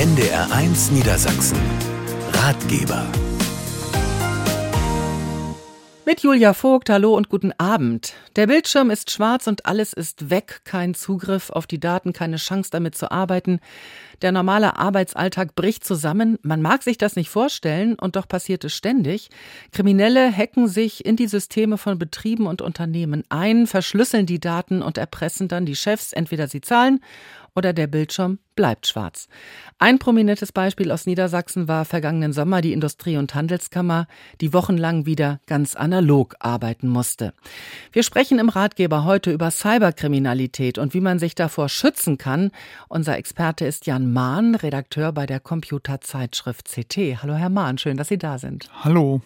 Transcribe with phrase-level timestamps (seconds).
[0.00, 1.58] NDR1 Niedersachsen.
[2.32, 3.06] Ratgeber.
[6.06, 8.14] Mit Julia Vogt, hallo und guten Abend.
[8.34, 12.70] Der Bildschirm ist schwarz und alles ist weg, kein Zugriff auf die Daten, keine Chance
[12.72, 13.60] damit zu arbeiten.
[14.22, 16.38] Der normale Arbeitsalltag bricht zusammen.
[16.42, 19.28] Man mag sich das nicht vorstellen und doch passiert es ständig.
[19.72, 24.96] Kriminelle hacken sich in die Systeme von Betrieben und Unternehmen ein, verschlüsseln die Daten und
[24.96, 27.00] erpressen dann die Chefs, entweder sie zahlen
[27.54, 29.28] oder der Bildschirm bleibt schwarz.
[29.78, 34.06] Ein prominentes Beispiel aus Niedersachsen war vergangenen Sommer die Industrie- und Handelskammer,
[34.40, 37.32] die wochenlang wieder ganz analog arbeiten musste.
[37.92, 42.50] Wir sprechen im Ratgeber heute über Cyberkriminalität und wie man sich davor schützen kann.
[42.88, 47.22] Unser Experte ist Jan Mahn, Redakteur bei der Computerzeitschrift CT.
[47.22, 48.68] Hallo Herr Mahn, schön, dass Sie da sind.
[48.84, 49.22] Hallo.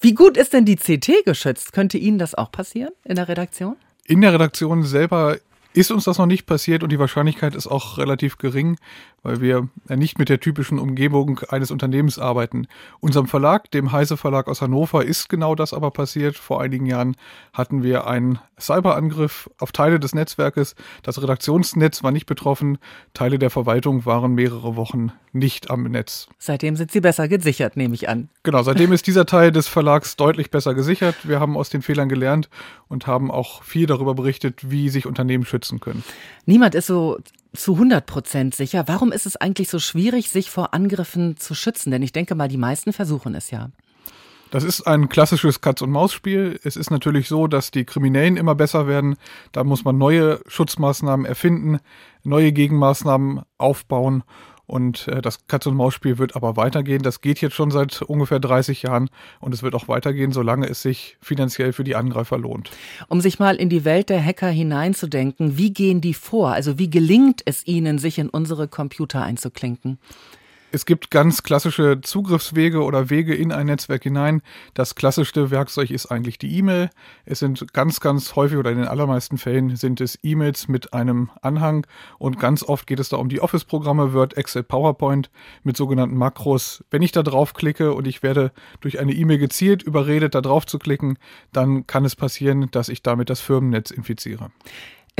[0.00, 1.72] Wie gut ist denn die CT geschützt?
[1.72, 3.76] Könnte Ihnen das auch passieren in der Redaktion?
[4.06, 5.36] In der Redaktion selber
[5.72, 8.76] ist uns das noch nicht passiert und die Wahrscheinlichkeit ist auch relativ gering,
[9.22, 12.66] weil wir nicht mit der typischen Umgebung eines Unternehmens arbeiten.
[13.00, 16.36] Unserem Verlag, dem Heise Verlag aus Hannover, ist genau das aber passiert.
[16.36, 17.16] Vor einigen Jahren
[17.52, 20.74] hatten wir einen Cyberangriff auf Teile des Netzwerkes.
[21.02, 22.78] Das Redaktionsnetz war nicht betroffen.
[23.14, 26.28] Teile der Verwaltung waren mehrere Wochen nicht am Netz.
[26.38, 28.28] Seitdem sind Sie besser gesichert, nehme ich an.
[28.42, 31.16] Genau, seitdem ist dieser Teil des Verlags deutlich besser gesichert.
[31.24, 32.48] Wir haben aus den Fehlern gelernt
[32.88, 36.02] und haben auch viel darüber berichtet, wie sich Unternehmen schützen können.
[36.46, 37.18] Niemand ist so
[37.54, 38.84] zu 100 Prozent sicher.
[38.86, 41.90] Warum ist es eigentlich so schwierig, sich vor Angriffen zu schützen?
[41.90, 43.70] Denn ich denke mal, die meisten versuchen es ja.
[44.50, 46.58] Das ist ein klassisches Katz-und-Maus-Spiel.
[46.64, 49.16] Es ist natürlich so, dass die Kriminellen immer besser werden.
[49.52, 51.78] Da muss man neue Schutzmaßnahmen erfinden,
[52.24, 54.24] neue Gegenmaßnahmen aufbauen.
[54.70, 57.02] Und äh, das Katz-und-Maus-Spiel wird aber weitergehen.
[57.02, 60.80] Das geht jetzt schon seit ungefähr 30 Jahren und es wird auch weitergehen, solange es
[60.80, 62.70] sich finanziell für die Angreifer lohnt.
[63.08, 66.52] Um sich mal in die Welt der Hacker hineinzudenken, wie gehen die vor?
[66.52, 69.98] Also wie gelingt es ihnen, sich in unsere Computer einzuklinken?
[70.72, 74.40] Es gibt ganz klassische Zugriffswege oder Wege in ein Netzwerk hinein.
[74.72, 76.90] Das klassischste Werkzeug ist eigentlich die E-Mail.
[77.24, 81.30] Es sind ganz, ganz häufig oder in den allermeisten Fällen sind es E-Mails mit einem
[81.42, 81.88] Anhang
[82.18, 85.30] und ganz oft geht es da um die Office-Programme, Word, Excel, PowerPoint
[85.64, 86.84] mit sogenannten Makros.
[86.88, 90.66] Wenn ich da drauf klicke und ich werde durch eine E-Mail gezielt überredet, da drauf
[90.66, 91.18] zu klicken,
[91.52, 94.52] dann kann es passieren, dass ich damit das Firmennetz infiziere.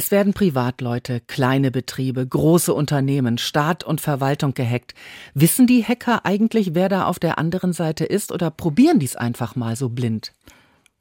[0.03, 4.95] Es werden Privatleute, kleine Betriebe, große Unternehmen, Staat und Verwaltung gehackt.
[5.35, 9.57] Wissen die Hacker eigentlich, wer da auf der anderen Seite ist oder probieren dies einfach
[9.57, 10.33] mal so blind?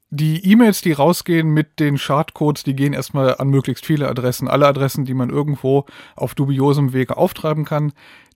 [0.10, 4.50] Die E-Mails, die rausgehen mit den Schadcodes, die gehen erstmal an möglichst viele Adressen.
[4.50, 5.86] Alle Adressen, die man irgendwo
[6.18, 7.94] auf dubiosem Wege auftreiben kann.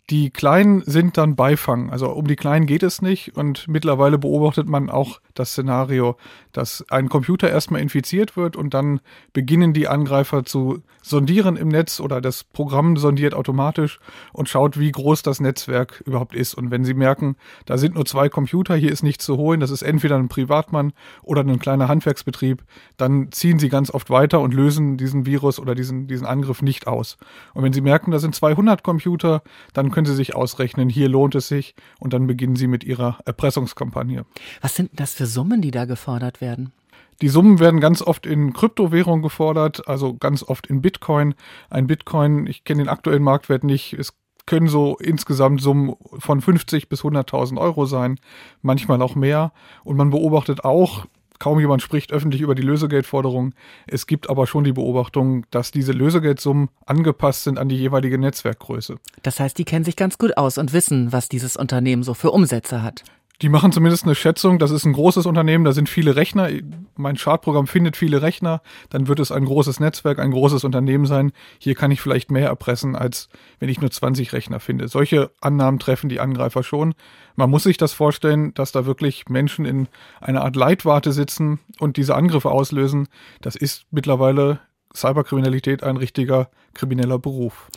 [0.10, 1.90] Die Kleinen sind dann Beifang.
[1.90, 3.38] Also um die Kleinen geht es nicht.
[3.38, 6.18] Und mittlerweile beobachtet man auch das Szenario,
[6.52, 9.00] dass ein Computer erstmal infiziert wird und dann
[9.32, 14.00] beginnen die Angreifer zu sondieren im Netz oder das Programm sondiert automatisch
[14.32, 16.54] und schaut, wie groß das Netzwerk überhaupt ist.
[16.54, 19.72] Und wenn sie merken, da sind nur zwei Computer, hier ist nichts zu holen, das
[19.72, 22.64] ist entweder ein Privatmann oder ein kleiner Handwerksbetrieb,
[22.98, 26.88] dann ziehen sie ganz oft weiter und lösen diesen Virus oder diesen, diesen Angriff nicht
[26.88, 27.18] aus.
[27.54, 29.44] Und wenn sie merken, da sind 200 Computer,
[29.74, 33.20] dann können sie sich ausrechnen, hier lohnt es sich und dann beginnen sie mit ihrer
[33.26, 34.26] Erpressungskampagne.
[34.62, 36.74] Was sind das für Summen, die da gefordert werden?
[37.22, 41.36] Die Summen werden ganz oft in Kryptowährung gefordert, also ganz oft in Bitcoin.
[41.70, 44.14] Ein Bitcoin, ich kenne den aktuellen Marktwert nicht, es
[44.46, 48.20] können so insgesamt Summen von 50 bis 100.000 Euro sein,
[48.62, 49.54] manchmal auch mehr.
[49.84, 51.06] Und man beobachtet auch,
[51.40, 53.54] kaum jemand spricht öffentlich über die Lösegeldforderung.
[53.88, 58.98] Es gibt aber schon die Beobachtung, dass diese Lösegeldsummen angepasst sind an die jeweilige Netzwerkgröße.
[59.22, 62.32] Das heißt, die kennen sich ganz gut aus und wissen, was dieses Unternehmen so für
[62.32, 63.04] Umsätze hat.
[63.42, 66.50] Die machen zumindest eine Schätzung, das ist ein großes Unternehmen, da sind viele Rechner.
[66.96, 71.32] Mein Chartprogramm findet viele Rechner, dann wird es ein großes Netzwerk, ein großes Unternehmen sein.
[71.58, 73.30] Hier kann ich vielleicht mehr erpressen, als
[73.60, 74.88] wenn ich nur 20 Rechner finde.
[74.88, 76.94] Solche Annahmen treffen die Angreifer schon.
[77.36, 79.88] Man muss sich das vorstellen, dass da wirklich Menschen in
[80.22, 83.08] einer Art Leitwarte sitzen und diese Angriffe auslösen.
[83.42, 84.60] Das ist mittlerweile
[84.96, 87.70] Cyberkriminalität ein richtiger krimineller Beruf.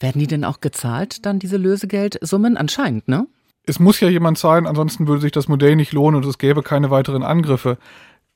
[0.00, 2.56] Werden die denn auch gezahlt, dann diese Lösegeldsummen?
[2.56, 3.26] Anscheinend, ne?
[3.66, 6.62] Es muss ja jemand zahlen, ansonsten würde sich das Modell nicht lohnen und es gäbe
[6.62, 7.78] keine weiteren Angriffe.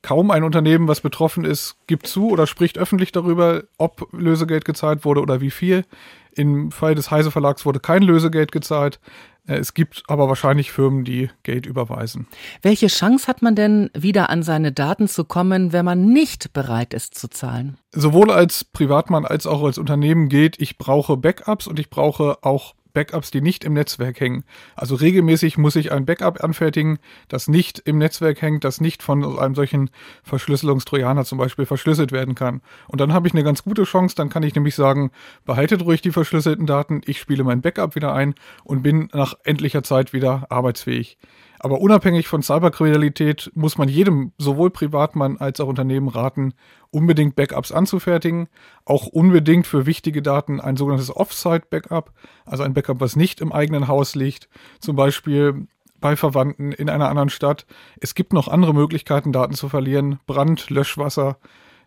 [0.01, 5.05] Kaum ein Unternehmen, was betroffen ist, gibt zu oder spricht öffentlich darüber, ob Lösegeld gezahlt
[5.05, 5.85] wurde oder wie viel.
[6.33, 8.99] Im Fall des Heise Verlags wurde kein Lösegeld gezahlt.
[9.47, 12.27] Äh, es gibt aber wahrscheinlich Firmen, die Geld überweisen.
[12.61, 16.93] Welche Chance hat man denn, wieder an seine Daten zu kommen, wenn man nicht bereit
[16.93, 17.77] ist zu zahlen?
[17.91, 22.75] Sowohl als Privatmann als auch als Unternehmen gilt, ich brauche Backups und ich brauche auch
[22.93, 24.43] Backups, die nicht im Netzwerk hängen.
[24.75, 29.23] Also regelmäßig muss ich ein Backup anfertigen, das nicht im Netzwerk hängt, das nicht von
[29.39, 29.89] einem solchen
[30.23, 32.61] Verschlüsselungstrojaner zum Beispiel verschlüsselt werden kann.
[32.87, 35.11] Und dann habe ich eine ganz gute Chance, dann kann ich nämlich sagen,
[35.45, 39.83] behaltet ruhig die verschlüsselten Daten, ich spiele mein Backup wieder ein und bin nach endlicher
[39.83, 41.17] Zeit wieder arbeitsfähig.
[41.63, 46.55] Aber unabhängig von Cyberkriminalität muss man jedem, sowohl Privatmann als auch Unternehmen raten,
[46.89, 48.49] unbedingt Backups anzufertigen.
[48.83, 52.13] Auch unbedingt für wichtige Daten ein sogenanntes Offsite-Backup,
[52.47, 54.49] also ein Backup, was nicht im eigenen Haus liegt.
[54.79, 55.67] Zum Beispiel
[55.99, 57.67] bei Verwandten in einer anderen Stadt.
[57.99, 60.19] Es gibt noch andere Möglichkeiten, Daten zu verlieren.
[60.25, 61.37] Brand, Löschwasser.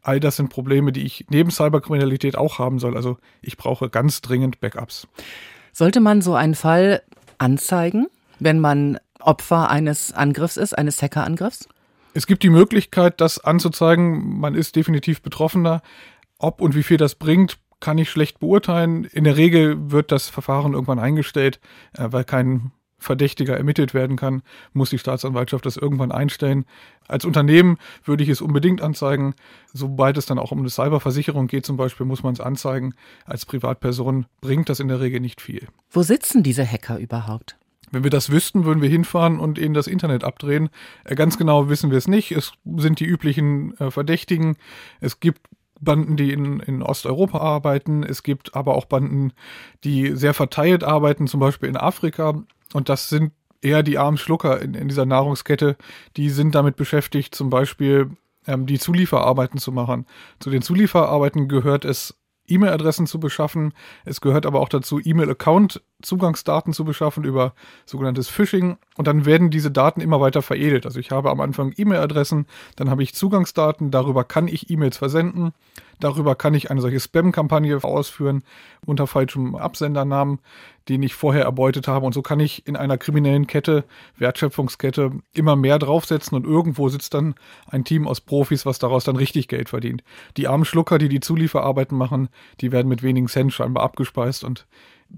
[0.02, 2.94] All das sind Probleme, die ich neben Cyberkriminalität auch haben soll.
[2.94, 5.08] Also ich brauche ganz dringend Backups.
[5.72, 7.02] Sollte man so einen Fall
[7.38, 8.06] anzeigen,
[8.38, 11.68] wenn man Opfer eines Angriffs ist, eines Hackerangriffs?
[12.14, 14.38] Es gibt die Möglichkeit, das anzuzeigen.
[14.38, 15.82] Man ist definitiv Betroffener.
[16.38, 19.04] Ob und wie viel das bringt, kann ich schlecht beurteilen.
[19.04, 21.60] In der Regel wird das Verfahren irgendwann eingestellt,
[21.92, 22.72] äh, weil kein
[23.04, 24.42] Verdächtiger ermittelt werden kann,
[24.72, 26.64] muss die Staatsanwaltschaft das irgendwann einstellen.
[27.06, 29.34] Als Unternehmen würde ich es unbedingt anzeigen.
[29.72, 32.94] Sobald es dann auch um eine Cyberversicherung geht zum Beispiel, muss man es anzeigen.
[33.26, 35.68] Als Privatperson bringt das in der Regel nicht viel.
[35.90, 37.56] Wo sitzen diese Hacker überhaupt?
[37.90, 40.70] Wenn wir das wüssten, würden wir hinfahren und ihnen das Internet abdrehen.
[41.04, 42.32] Äh, ganz genau wissen wir es nicht.
[42.32, 44.56] Es sind die üblichen äh, Verdächtigen.
[45.00, 45.40] Es gibt
[45.80, 48.02] Banden, die in, in Osteuropa arbeiten.
[48.02, 49.32] Es gibt aber auch Banden,
[49.84, 52.42] die sehr verteilt arbeiten, zum Beispiel in Afrika.
[52.72, 55.76] Und das sind eher die armen Schlucker in, in dieser Nahrungskette.
[56.16, 58.10] Die sind damit beschäftigt, zum Beispiel
[58.46, 60.06] ähm, die Zulieferarbeiten zu machen.
[60.38, 62.14] Zu den Zulieferarbeiten gehört es
[62.46, 63.72] E-Mail-Adressen zu beschaffen.
[64.04, 65.00] Es gehört aber auch dazu,
[66.04, 67.54] E-Mail-Account-Zugangsdaten zu beschaffen über
[67.86, 68.76] sogenanntes Phishing.
[68.96, 70.86] Und dann werden diese Daten immer weiter veredelt.
[70.86, 72.46] Also ich habe am Anfang E-Mail-Adressen,
[72.76, 75.52] dann habe ich Zugangsdaten, darüber kann ich E-Mails versenden.
[76.00, 78.42] Darüber kann ich eine solche Spam-Kampagne ausführen
[78.84, 80.40] unter falschem Absendernamen,
[80.88, 82.04] den ich vorher erbeutet habe.
[82.04, 83.84] Und so kann ich in einer kriminellen Kette,
[84.18, 87.34] Wertschöpfungskette, immer mehr draufsetzen und irgendwo sitzt dann
[87.68, 90.02] ein Team aus Profis, was daraus dann richtig Geld verdient.
[90.36, 92.28] Die armen Schlucker, die die Zulieferarbeiten machen,
[92.60, 94.66] die werden mit wenigen Cent scheinbar abgespeist und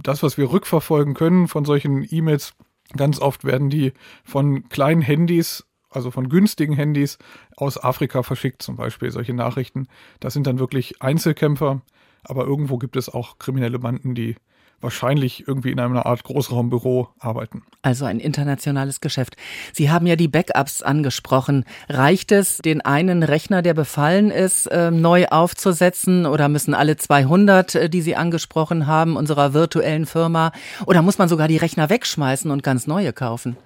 [0.03, 2.55] das, was wir rückverfolgen können von solchen E-Mails,
[2.97, 3.93] ganz oft werden die
[4.25, 5.65] von kleinen Handys
[5.97, 7.19] also von günstigen Handys
[7.57, 9.89] aus Afrika verschickt, zum Beispiel solche Nachrichten.
[10.21, 11.81] Das sind dann wirklich Einzelkämpfer,
[12.23, 14.37] aber irgendwo gibt es auch kriminelle Banden, die
[14.81, 17.63] wahrscheinlich irgendwie in einer Art Großraumbüro arbeiten.
[17.83, 19.37] Also ein internationales Geschäft.
[19.73, 21.65] Sie haben ja die Backups angesprochen.
[21.89, 27.75] Reicht es, den einen Rechner, der befallen ist, äh, neu aufzusetzen oder müssen alle 200,
[27.75, 30.53] äh, die Sie angesprochen haben, unserer virtuellen Firma,
[30.87, 33.57] oder muss man sogar die Rechner wegschmeißen und ganz neue kaufen?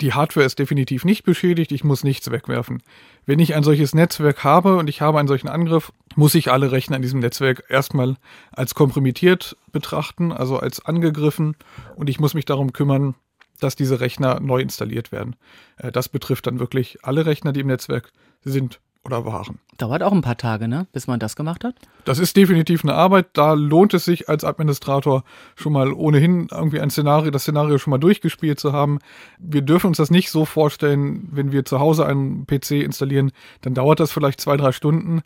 [0.00, 2.82] die Hardware ist definitiv nicht beschädigt, ich muss nichts wegwerfen.
[3.26, 6.70] Wenn ich ein solches Netzwerk habe und ich habe einen solchen Angriff, muss ich alle
[6.70, 8.16] Rechner in diesem Netzwerk erstmal
[8.52, 11.56] als kompromittiert betrachten, also als angegriffen
[11.96, 13.16] und ich muss mich darum kümmern,
[13.58, 15.34] dass diese Rechner neu installiert werden.
[15.76, 18.12] Äh, das betrifft dann wirklich alle Rechner, die im Netzwerk
[18.44, 19.58] sind oder waren.
[19.78, 21.74] Dauert auch ein paar Tage, ne, bis man das gemacht hat?
[22.04, 23.28] Das ist definitiv eine Arbeit.
[23.32, 25.24] Da lohnt es sich als Administrator
[25.54, 28.98] schon mal ohnehin irgendwie ein Szenario, das Szenario schon mal durchgespielt zu haben.
[29.38, 33.32] Wir dürfen uns das nicht so vorstellen, wenn wir zu Hause einen PC installieren,
[33.62, 35.22] dann dauert das vielleicht zwei, drei Stunden.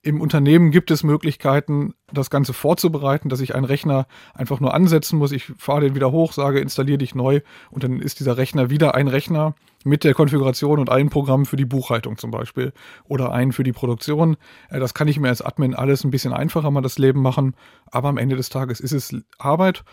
[0.00, 5.18] Im Unternehmen gibt es Möglichkeiten, das Ganze vorzubereiten, dass ich einen Rechner einfach nur ansetzen
[5.18, 5.32] muss.
[5.32, 7.40] Ich fahre den wieder hoch, sage, installiere dich neu
[7.70, 9.54] und dann ist dieser Rechner wieder ein Rechner
[9.88, 12.72] mit der Konfiguration und allen Programmen für die Buchhaltung zum Beispiel
[13.04, 14.36] oder einen für die Produktion.
[14.70, 17.54] Äh, das kann ich mir als Admin alles ein bisschen einfacher mal das Leben machen,
[17.90, 19.84] aber am Ende des Tages ist es Arbeit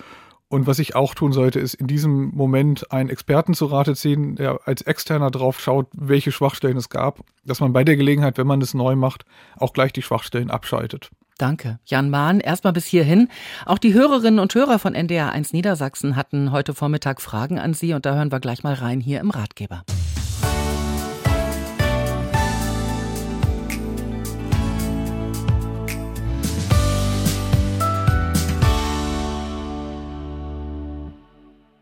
[0.48, 4.36] und was ich auch tun sollte, ist in diesem Moment einen Experten zu Rate ziehen,
[4.36, 8.48] der als Externer drauf schaut, welche Schwachstellen es gab, dass man bei der Gelegenheit, wenn
[8.48, 9.26] man es neu macht,
[9.58, 11.10] auch gleich die Schwachstellen abschaltet.
[11.38, 11.80] Danke.
[11.86, 13.30] Jan Mahn, erstmal bis hierhin.
[13.66, 17.94] Auch die Hörerinnen und Hörer von NDR 1 Niedersachsen hatten heute Vormittag Fragen an Sie
[17.94, 19.84] und da hören wir gleich mal rein hier im Ratgeber.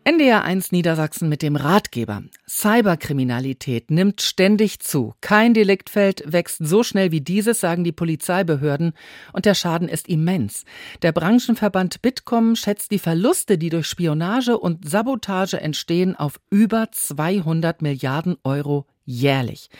[0.04, 2.24] NDR1 Niedersachsen mit dem Ratgeber.
[2.46, 5.14] Cyberkriminalität nimmt ständig zu.
[5.22, 8.92] Kein Deliktfeld wächst so schnell wie dieses, sagen die Polizeibehörden,
[9.32, 10.64] und der Schaden ist immens.
[11.00, 17.80] Der Branchenverband Bitkom schätzt die Verluste, die durch Spionage und Sabotage entstehen, auf über 200
[17.80, 19.70] Milliarden Euro jährlich.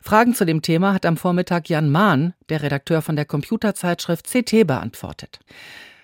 [0.00, 4.68] Fragen zu dem Thema hat am Vormittag Jan Mahn, der Redakteur von der Computerzeitschrift CT,
[4.68, 5.40] beantwortet.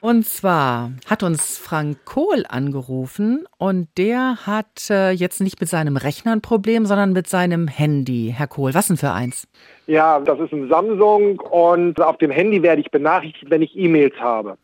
[0.03, 5.99] Und zwar hat uns Frank Kohl angerufen und der hat äh, jetzt nicht mit seinem
[5.99, 8.33] Rechner ein Problem, sondern mit seinem Handy.
[8.35, 9.47] Herr Kohl, was denn für eins?
[9.87, 14.15] Ja, das ist ein Samsung und auf dem Handy werde ich benachrichtigt, wenn ich E-Mails
[14.19, 14.57] habe.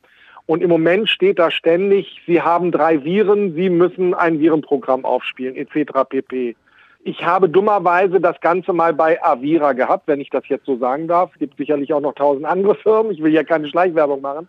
[0.47, 5.55] Und im Moment steht da ständig, Sie haben drei Viren, Sie müssen ein Virenprogramm aufspielen,
[5.57, 6.09] etc.
[6.09, 6.57] pp.
[7.05, 11.09] Ich habe dummerweise das Ganze mal bei Avira gehabt, wenn ich das jetzt so sagen
[11.09, 11.31] darf.
[11.35, 13.13] Es gibt sicherlich auch noch tausend andere Firmen.
[13.13, 14.49] Ich will ja keine Schleichwerbung machen.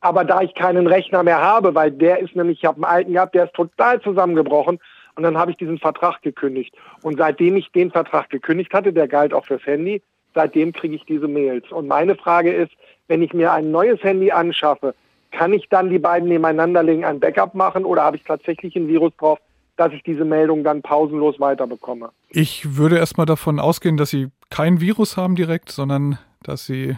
[0.00, 3.12] Aber da ich keinen Rechner mehr habe, weil der ist nämlich, ich habe einen alten
[3.12, 4.78] gehabt, der ist total zusammengebrochen.
[5.16, 6.74] Und dann habe ich diesen Vertrag gekündigt.
[7.02, 10.00] Und seitdem ich den Vertrag gekündigt hatte, der galt auch fürs Handy,
[10.34, 11.72] seitdem kriege ich diese Mails.
[11.72, 12.70] Und meine Frage ist,
[13.08, 14.94] wenn ich mir ein neues Handy anschaffe,
[15.32, 18.86] kann ich dann die beiden nebeneinander legen, ein Backup machen oder habe ich tatsächlich ein
[18.86, 19.38] Virus drauf,
[19.76, 22.10] dass ich diese Meldung dann pausenlos weiterbekomme?
[22.30, 26.96] Ich würde erstmal davon ausgehen, dass Sie kein Virus haben direkt, sondern dass Sie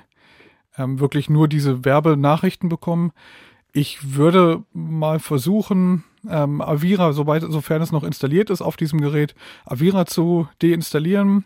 [0.78, 3.12] ähm, wirklich nur diese Werbenachrichten bekommen.
[3.72, 9.34] Ich würde mal versuchen, ähm, Avira, soweit, sofern es noch installiert ist auf diesem Gerät,
[9.64, 11.44] Avira zu deinstallieren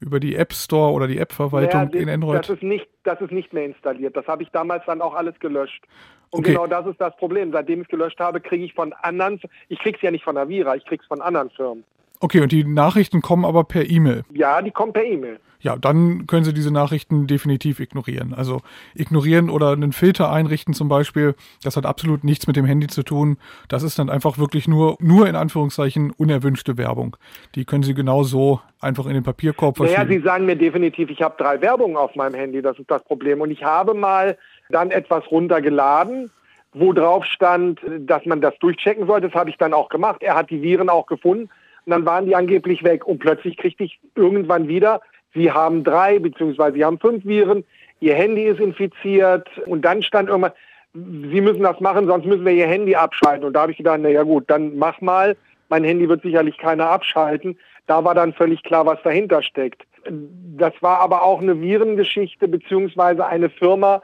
[0.00, 2.40] über die App Store oder die App-Verwaltung Ja, in Android.
[2.40, 4.16] Das ist nicht, das ist nicht mehr installiert.
[4.16, 5.82] Das habe ich damals dann auch alles gelöscht.
[6.30, 6.52] Und Okay.
[6.52, 7.52] genau das ist das Problem.
[7.52, 10.36] Seitdem ich es gelöscht habe, kriege ich von anderen, ich kriege es ja nicht von
[10.36, 11.84] Avira, ich kriege es von anderen Firmen.
[12.22, 14.22] Okay, und die Nachrichten kommen aber per E-Mail.
[14.32, 15.40] Ja, die kommen per E-Mail.
[15.58, 18.32] Ja, dann können Sie diese Nachrichten definitiv ignorieren.
[18.32, 18.60] Also
[18.94, 23.02] ignorieren oder einen Filter einrichten zum Beispiel, das hat absolut nichts mit dem Handy zu
[23.02, 23.38] tun.
[23.68, 27.16] Das ist dann einfach wirklich nur, nur in Anführungszeichen unerwünschte Werbung.
[27.56, 30.20] Die können Sie genau so einfach in den Papierkorb Naja, verschieben.
[30.20, 33.40] Sie sagen mir definitiv, ich habe drei Werbungen auf meinem Handy, das ist das Problem.
[33.40, 34.38] Und ich habe mal
[34.70, 36.30] dann etwas runtergeladen,
[36.72, 39.28] wo drauf stand, dass man das durchchecken sollte.
[39.28, 40.22] Das habe ich dann auch gemacht.
[40.22, 41.50] Er hat die Viren auch gefunden
[41.84, 43.06] und dann waren die angeblich weg.
[43.06, 45.00] Und plötzlich kriegte ich irgendwann wieder,
[45.34, 47.64] Sie haben drei beziehungsweise Sie haben fünf Viren,
[48.00, 50.52] Ihr Handy ist infiziert und dann stand irgendwann,
[50.94, 53.46] Sie müssen das machen, sonst müssen wir Ihr Handy abschalten.
[53.46, 55.36] Und da habe ich gedacht, na ja gut, dann mach mal.
[55.68, 57.58] Mein Handy wird sicherlich keiner abschalten.
[57.86, 59.82] Da war dann völlig klar, was dahinter steckt.
[60.08, 64.02] Das war aber auch eine Virengeschichte beziehungsweise eine Firma,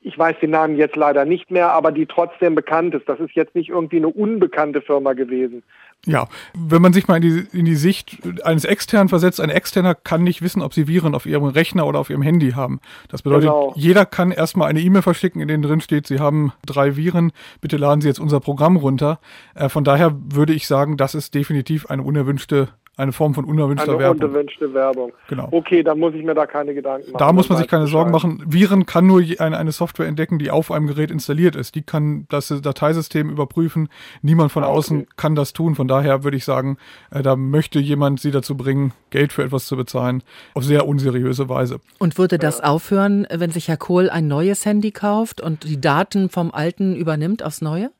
[0.00, 3.08] ich weiß den Namen jetzt leider nicht mehr, aber die trotzdem bekannt ist.
[3.08, 5.62] Das ist jetzt nicht irgendwie eine unbekannte Firma gewesen.
[6.04, 9.94] Ja, wenn man sich mal in die, in die Sicht eines Externen versetzt, ein Externer
[9.94, 12.80] kann nicht wissen, ob sie Viren auf ihrem Rechner oder auf ihrem Handy haben.
[13.08, 13.72] Das bedeutet, Genau.
[13.76, 17.30] jeder kann erstmal eine E-Mail verschicken, in denen drin steht, sie haben drei Viren,
[17.60, 19.20] bitte laden Sie jetzt unser Programm runter.
[19.54, 23.90] Äh, von daher würde ich sagen, das ist definitiv eine unerwünschte, eine Form von unerwünschter
[23.92, 24.22] Eine Werbung.
[24.28, 25.12] unerwünschte Werbung.
[25.28, 25.48] Genau.
[25.50, 27.18] Okay, dann muss ich mir da keine Gedanken machen.
[27.18, 28.42] Da muss man sich keine Sorgen machen.
[28.46, 31.74] Viren kann nur eine, eine Software entdecken, die auf einem Gerät installiert ist.
[31.74, 33.88] Die kann das Dateisystem überprüfen.
[34.20, 34.76] Niemand von Ah, okay.
[34.76, 35.74] außen kann das tun.
[35.74, 36.76] Von daher würde ich sagen,
[37.10, 40.22] äh, da möchte jemand sie dazu bringen, Geld für etwas zu bezahlen,
[40.54, 41.80] auf sehr unseriöse Weise.
[41.98, 46.28] Und würde das aufhören, wenn sich Herr Kohl ein neues Handy kauft und die Daten
[46.28, 47.90] vom alten übernimmt aufs neue?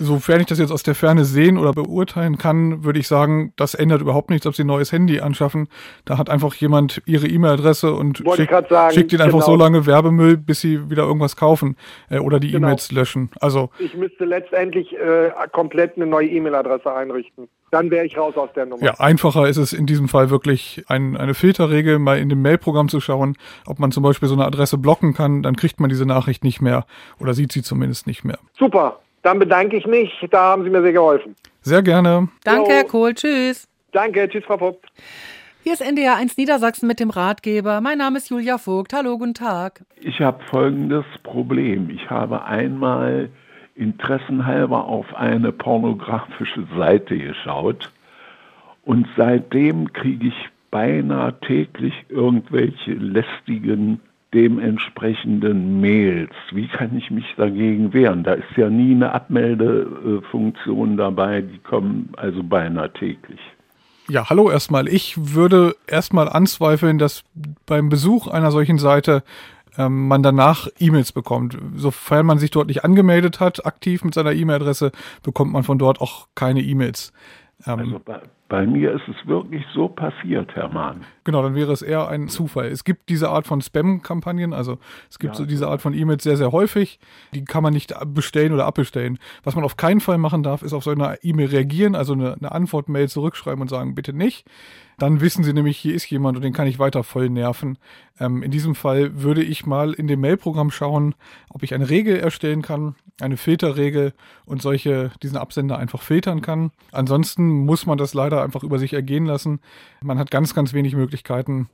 [0.00, 3.74] Sofern ich das jetzt aus der Ferne sehen oder beurteilen kann, würde ich sagen, das
[3.74, 5.68] ändert überhaupt nichts, ob sie ein neues Handy anschaffen.
[6.04, 9.52] Da hat einfach jemand ihre E-Mail-Adresse und grad sagen, schickt ihnen einfach genau.
[9.52, 11.76] so lange Werbemüll, bis sie wieder irgendwas kaufen
[12.10, 12.68] äh, oder die Genau.
[12.68, 13.30] E-Mails löschen.
[13.40, 17.48] Also Ich müsste letztendlich äh, komplett eine neue E-Mail-Adresse einrichten.
[17.72, 18.82] Dann wäre ich raus aus der Nummer.
[18.82, 22.88] Ja, einfacher ist es in diesem Fall wirklich, ein, eine Filterregel mal in dem Mailprogramm
[22.88, 26.06] zu schauen, ob man zum Beispiel so eine Adresse blocken kann, dann kriegt man diese
[26.06, 26.86] Nachricht nicht mehr
[27.18, 28.38] oder sieht sie zumindest nicht mehr.
[28.58, 30.10] Super, dann bedanke ich mich.
[30.30, 31.36] Da haben Sie mir sehr geholfen.
[31.60, 32.28] Sehr gerne.
[32.44, 32.72] Danke.
[32.72, 33.12] Herr Kohl.
[33.12, 33.68] Tschüss.
[33.92, 34.86] Danke, tschüss, Frau Pupp.
[35.62, 37.82] Hier ist NDR 1 Niedersachsen mit dem Ratgeber.
[37.82, 38.94] Mein Name ist Julia Vogt.
[38.94, 39.82] Hallo, guten Tag.
[40.00, 41.90] Ich habe folgendes Problem.
[41.90, 43.28] Ich habe einmal
[43.74, 47.92] interessenhalber auf eine pornografische Seite geschaut
[48.86, 54.00] und seitdem kriege ich beinahe täglich irgendwelche lästigen
[54.34, 56.32] dementsprechenden Mails.
[56.52, 58.24] Wie kann ich mich dagegen wehren?
[58.24, 63.40] Da ist ja nie eine Abmeldefunktion dabei, die kommen also beinahe täglich.
[64.08, 64.88] Ja, hallo erstmal.
[64.88, 67.24] Ich würde erstmal anzweifeln, dass
[67.66, 69.22] beim Besuch einer solchen Seite
[69.76, 71.58] ähm, man danach E-Mails bekommt.
[71.76, 74.92] Sofern man sich dort nicht angemeldet hat, aktiv mit seiner E-Mail-Adresse,
[75.22, 77.12] bekommt man von dort auch keine E-Mails.
[77.66, 81.04] Ähm, Also bei, bei mir ist es wirklich so passiert, Herr Mahn.
[81.24, 82.68] Genau, dann wäre es eher ein Zufall.
[82.68, 84.78] Es gibt diese Art von Spam-Kampagnen, also
[85.10, 86.98] es gibt Ja, so diese Art von E-Mails sehr, sehr häufig.
[87.34, 89.18] Die kann man nicht bestellen oder abbestellen.
[89.44, 92.34] Was man auf keinen Fall machen darf, ist auf so eine E-Mail reagieren, also eine,
[92.34, 94.46] eine Antwort-Mail zurückschreiben und sagen, bitte nicht.
[94.98, 97.78] Dann wissen sie nämlich, hier ist jemand und den kann ich weiter voll nerven.
[98.18, 101.14] Ähm, in diesem Fall würde ich mal in dem Mail-Programm schauen,
[101.50, 104.12] ob ich eine Regel erstellen kann, eine Filterregel
[104.44, 106.72] und solche, diesen Absender einfach filtern kann.
[106.90, 109.60] Ansonsten muss man das leider einfach über sich ergehen lassen.
[110.02, 111.68] Man hat ganz, ganz wenig Möglichkeiten,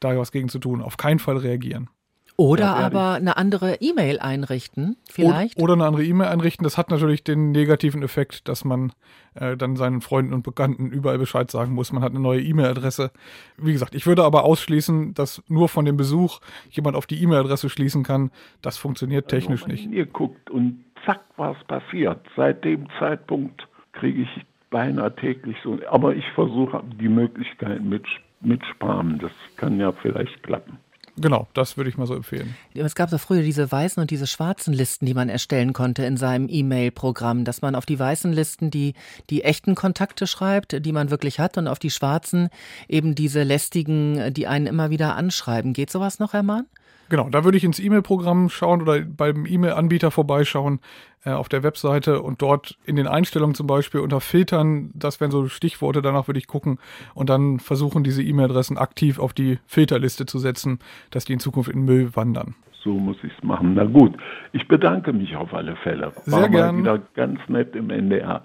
[0.00, 0.82] da was gegen zu tun.
[0.82, 1.88] Auf keinen Fall reagieren.
[2.36, 5.60] Oder Ja, aber eine andere E-Mail einrichten, vielleicht.
[5.60, 6.64] Oder, eine andere E-Mail einrichten.
[6.64, 8.92] Das hat natürlich den negativen Effekt, dass man
[9.34, 11.92] äh, dann seinen Freunden und Bekannten überall Bescheid sagen muss.
[11.92, 13.10] Man hat eine neue E-Mail-Adresse.
[13.58, 16.40] Wie gesagt, ich würde aber ausschließen, dass nur von dem Besuch
[16.70, 18.30] jemand auf die E-Mail-Adresse schließen kann.
[18.62, 19.90] Das funktioniert technisch Wenn nicht.
[19.90, 22.26] Ihr guckt und zack war es passiert.
[22.34, 28.04] Seit dem Zeitpunkt kriege ich beinahe täglich so, aber ich versuche die Möglichkeit mit,
[28.40, 29.20] mit Sparen.
[29.20, 30.78] Das kann ja vielleicht klappen.
[31.18, 32.54] Genau, das würde ich mal so empfehlen.
[32.72, 36.16] Es gab doch früher diese weißen und diese schwarzen Listen, die man erstellen konnte in
[36.16, 38.94] seinem E-Mail-Programm, dass man auf die weißen Listen die,
[39.28, 42.48] die echten Kontakte schreibt, die man wirklich hat, und auf die schwarzen
[42.88, 45.74] eben diese lästigen, die einen immer wieder anschreiben.
[45.74, 46.64] Geht sowas noch, Herr Mahn?
[47.12, 50.80] Genau, da würde ich ins E-Mail-Programm schauen oder beim E-Mail-Anbieter vorbeischauen
[51.26, 55.30] äh, auf der Webseite und dort in den Einstellungen zum Beispiel unter Filtern, das wären
[55.30, 56.78] so Stichworte, danach würde ich gucken
[57.12, 60.78] und dann versuchen, diese E-Mail-Adressen aktiv auf die Filterliste zu setzen,
[61.10, 62.54] dass die in Zukunft in Müll wandern.
[62.82, 63.74] So muss ich es machen.
[63.74, 64.16] Na gut,
[64.54, 66.14] ich bedanke mich auf alle Fälle.
[66.24, 66.78] War Sehr gern.
[66.78, 68.42] wieder ganz nett im NDR.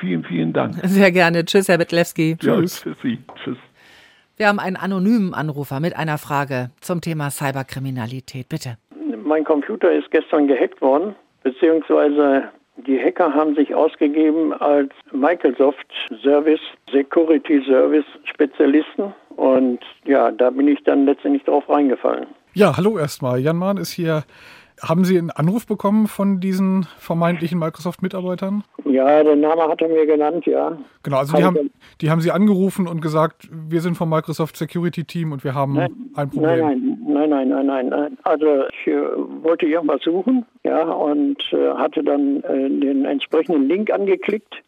[0.00, 0.74] Vielen, vielen Dank.
[0.82, 1.44] Sehr gerne.
[1.44, 2.36] Tschüss, Herr Betlewski.
[2.42, 2.82] Ja, tschüss.
[2.82, 3.18] Tschüssi.
[3.44, 3.58] Tschüss.
[4.38, 8.48] Wir haben einen anonymen Anrufer mit einer Frage zum Thema Cyberkriminalität.
[8.48, 8.78] Bitte.
[9.24, 12.44] Mein Computer ist gestern gehackt worden, beziehungsweise
[12.86, 15.88] die Hacker haben sich ausgegeben als Microsoft
[16.22, 16.60] Service,
[16.92, 19.12] Security Service Spezialisten.
[19.34, 22.28] Und ja, da bin ich dann letztendlich drauf reingefallen.
[22.54, 23.40] Ja, hallo erstmal.
[23.40, 24.22] Jan Mahn ist hier
[24.82, 28.64] haben Sie einen Anruf bekommen von diesen vermeintlichen Microsoft-Mitarbeitern?
[28.84, 30.76] Ja, den Namen hat er mir genannt, ja.
[31.02, 31.70] Genau, also die haben,
[32.00, 35.74] die haben Sie angerufen und gesagt, wir sind vom Microsoft Security Team und wir haben
[35.74, 36.58] nein, ein Problem.
[36.58, 38.18] Nein, nein, nein, nein, nein, nein.
[38.22, 39.00] Also ich äh,
[39.42, 44.62] wollte irgendwas suchen, ja, und äh, hatte dann äh, den entsprechenden Link angeklickt.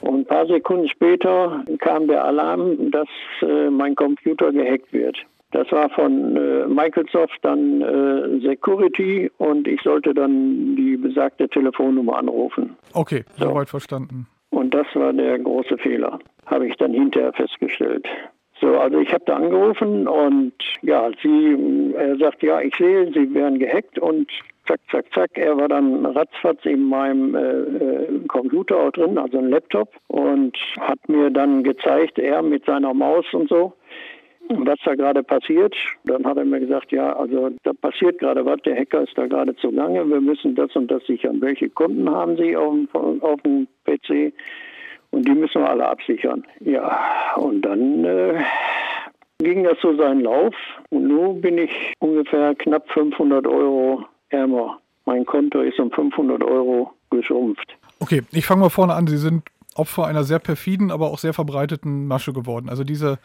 [0.00, 3.08] Und ein paar Sekunden später kam der Alarm, dass
[3.42, 5.16] äh, mein Computer gehackt wird.
[5.50, 12.18] Das war von äh, Microsoft dann äh, Security und ich sollte dann die besagte Telefonnummer
[12.18, 12.76] anrufen.
[12.92, 13.46] Okay, so.
[13.46, 14.26] soweit verstanden.
[14.50, 18.06] Und das war der große Fehler, habe ich dann hinterher festgestellt.
[18.60, 20.52] So, also ich habe da angerufen und
[20.82, 24.28] ja, sie, er sagt, ja, ich sehe, sie werden gehackt und
[24.66, 25.30] zack, zack, zack.
[25.34, 30.56] Er war dann ratzfatz in meinem äh, äh Computer auch drin, also ein Laptop und
[30.80, 33.74] hat mir dann gezeigt, er mit seiner Maus und so,
[34.48, 35.74] was da gerade passiert.
[36.04, 39.26] Dann hat er mir gesagt, ja, also da passiert gerade was, der Hacker ist da
[39.26, 41.40] gerade zugange, wir müssen das und das sichern.
[41.40, 44.32] Welche Kunden haben Sie auf dem, auf dem PC?
[45.10, 46.44] Und die müssen wir alle absichern.
[46.60, 48.42] Ja, und dann äh,
[49.38, 50.54] ging das so seinen Lauf.
[50.90, 54.78] Und nun bin ich ungefähr knapp 500 Euro ärmer.
[55.06, 57.76] Mein Konto ist um 500 Euro geschrumpft.
[58.00, 59.06] Okay, ich fange mal vorne an.
[59.06, 62.68] Sie sind Opfer einer sehr perfiden, aber auch sehr verbreiteten Masche geworden.
[62.68, 63.18] Also diese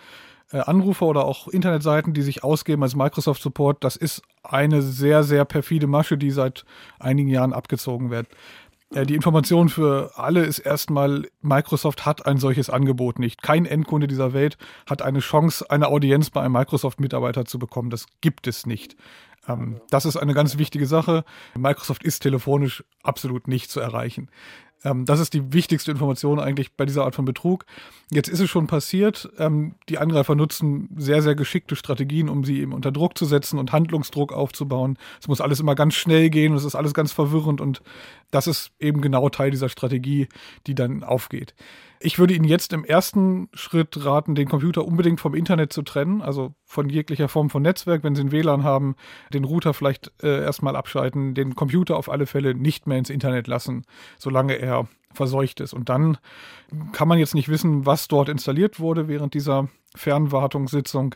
[0.51, 5.45] Anrufer oder auch Internetseiten, die sich ausgeben als Microsoft Support, das ist eine sehr, sehr
[5.45, 6.65] perfide Masche, die seit
[6.99, 8.27] einigen Jahren abgezogen wird.
[8.93, 13.41] Äh, die Information für alle ist erstmal, Microsoft hat ein solches Angebot nicht.
[13.41, 17.89] Kein Endkunde dieser Welt hat eine Chance, eine Audienz bei einem Microsoft-Mitarbeiter zu bekommen.
[17.89, 18.95] Das gibt es nicht.
[19.47, 21.23] Ähm, das ist eine ganz wichtige Sache.
[21.56, 24.29] Microsoft ist telefonisch absolut nicht zu erreichen.
[24.84, 27.65] Ähm, das ist die wichtigste Information eigentlich bei dieser Art von Betrug.
[28.12, 29.30] Jetzt ist es schon passiert.
[29.38, 33.60] Ähm, die Angreifer nutzen sehr, sehr geschickte Strategien, um sie eben unter Druck zu setzen
[33.60, 34.98] und Handlungsdruck aufzubauen.
[35.22, 37.82] Es muss alles immer ganz schnell gehen und es ist alles ganz verwirrend und
[38.32, 40.28] das ist eben genau Teil dieser Strategie,
[40.67, 41.54] die dann aufgeht.
[42.05, 46.21] Ich würde Ihnen jetzt im ersten Schritt raten, den Computer unbedingt vom Internet zu trennen,
[46.21, 48.03] also von jeglicher Form von Netzwerk.
[48.03, 48.97] Wenn Sie einen WLAN haben,
[49.33, 53.47] den Router vielleicht äh, erstmal abschalten, den Computer auf alle Fälle nicht mehr ins Internet
[53.47, 53.85] lassen,
[54.19, 55.71] solange er verseucht ist.
[55.71, 56.17] Und dann
[56.91, 61.15] kann man jetzt nicht wissen, was dort installiert wurde während dieser Fernwartungssitzung.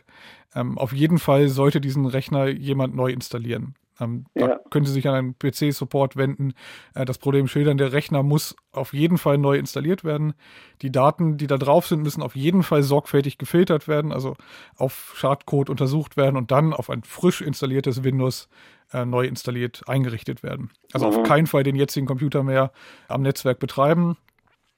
[0.54, 3.74] Ähm, auf jeden Fall sollte diesen Rechner jemand neu installieren.
[4.00, 4.48] Ähm, ja.
[4.48, 6.54] Da können Sie sich an einen PC-Support wenden.
[6.94, 10.34] Äh, das Problem schildern, der Rechner muss auf jeden Fall neu installiert werden.
[10.82, 14.36] Die Daten, die da drauf sind, müssen auf jeden Fall sorgfältig gefiltert werden, also
[14.76, 18.48] auf Schadcode untersucht werden und dann auf ein frisch installiertes Windows
[18.92, 20.70] äh, neu installiert eingerichtet werden.
[20.92, 21.16] Also mhm.
[21.16, 22.72] auf keinen Fall den jetzigen Computer mehr
[23.08, 24.16] am Netzwerk betreiben.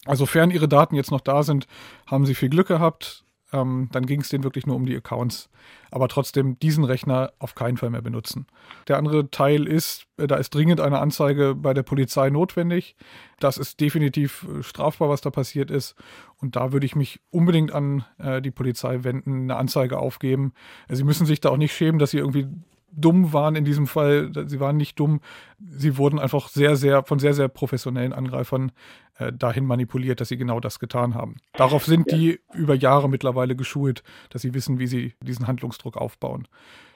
[0.06, 1.66] Also, sofern Ihre Daten jetzt noch da sind,
[2.06, 3.24] haben Sie viel Glück gehabt.
[3.52, 5.48] Ähm, dann ging es denen wirklich nur um die Accounts.
[5.90, 8.46] Aber trotzdem diesen Rechner auf keinen Fall mehr benutzen.
[8.88, 12.96] Der andere Teil ist, äh, da ist dringend eine Anzeige bei der Polizei notwendig.
[13.40, 15.96] Das ist definitiv äh, strafbar, was da passiert ist.
[16.36, 20.52] Und da würde ich mich unbedingt an äh, die Polizei wenden, eine Anzeige aufgeben.
[20.88, 22.46] Sie müssen sich da auch nicht schämen, dass Sie irgendwie
[22.92, 24.30] dumm waren in diesem Fall.
[24.46, 25.20] Sie waren nicht dumm.
[25.58, 28.72] Sie wurden einfach sehr, sehr von sehr, sehr professionellen Angreifern
[29.20, 31.36] äh, dahin manipuliert, dass sie genau das getan haben.
[31.52, 32.18] Darauf sind ja.
[32.18, 36.48] die über Jahre mittlerweile geschult, dass sie wissen, wie sie diesen Handlungsdruck aufbauen.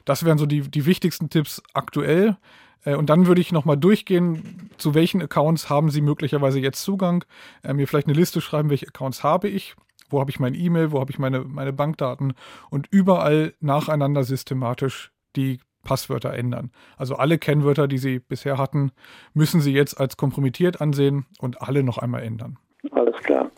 [0.05, 2.37] Das wären so die, die wichtigsten Tipps aktuell.
[2.85, 7.25] Äh, und dann würde ich nochmal durchgehen, zu welchen Accounts haben Sie möglicherweise jetzt Zugang.
[7.63, 9.77] Äh, mir vielleicht eine Liste schreiben, welche Accounts habe ich
[10.11, 12.35] wo habe ich mein E-Mail, wo habe ich meine, meine Bankdaten
[12.71, 16.71] und überall nacheinander systematisch die Passwörter ändern.
[16.97, 18.91] Also alle Kennwörter, die Sie bisher hatten,
[19.33, 22.59] müssen Sie jetzt als kompromittiert ansehen und alle noch einmal ändern.
[22.91, 23.51] Alles klar.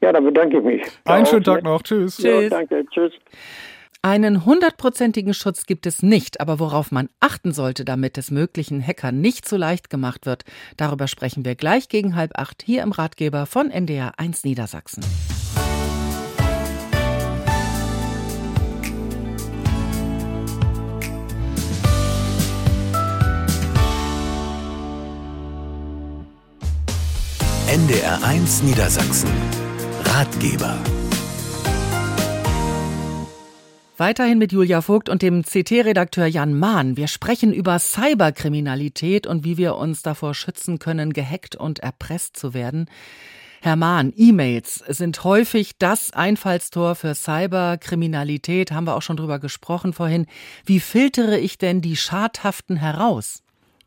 [0.00, 0.82] Ja, dann bedanke ich mich.
[1.04, 1.82] Einen schönen Tag noch.
[1.82, 2.16] Tschüss.
[2.16, 2.24] Tschüss.
[2.24, 2.84] Ja, danke.
[2.90, 3.12] Tschüss.
[4.02, 9.20] Einen hundertprozentigen Schutz gibt es nicht, aber worauf man achten sollte, damit es möglichen Hackern
[9.20, 10.44] nicht so leicht gemacht wird,
[10.76, 15.04] darüber sprechen wir gleich gegen halb acht hier im Ratgeber von NDR 1 Niedersachsen.
[27.76, 29.28] NDR 1 Niedersachsen.
[30.02, 30.78] Ratgeber.
[33.98, 36.96] Weiterhin mit Julia Vogt und dem CT-Redakteur Jan Mahn.
[36.96, 42.54] Wir sprechen über Cyberkriminalität und wie wir uns davor schützen können, gehackt und erpresst zu
[42.54, 42.88] werden.
[43.60, 49.92] Herr Mahn, E-Mails sind häufig das Einfallstor für Cyberkriminalität, haben wir auch schon drüber gesprochen
[49.92, 50.24] vorhin.
[50.64, 53.42] Wie filtere ich denn die Schadhaften heraus?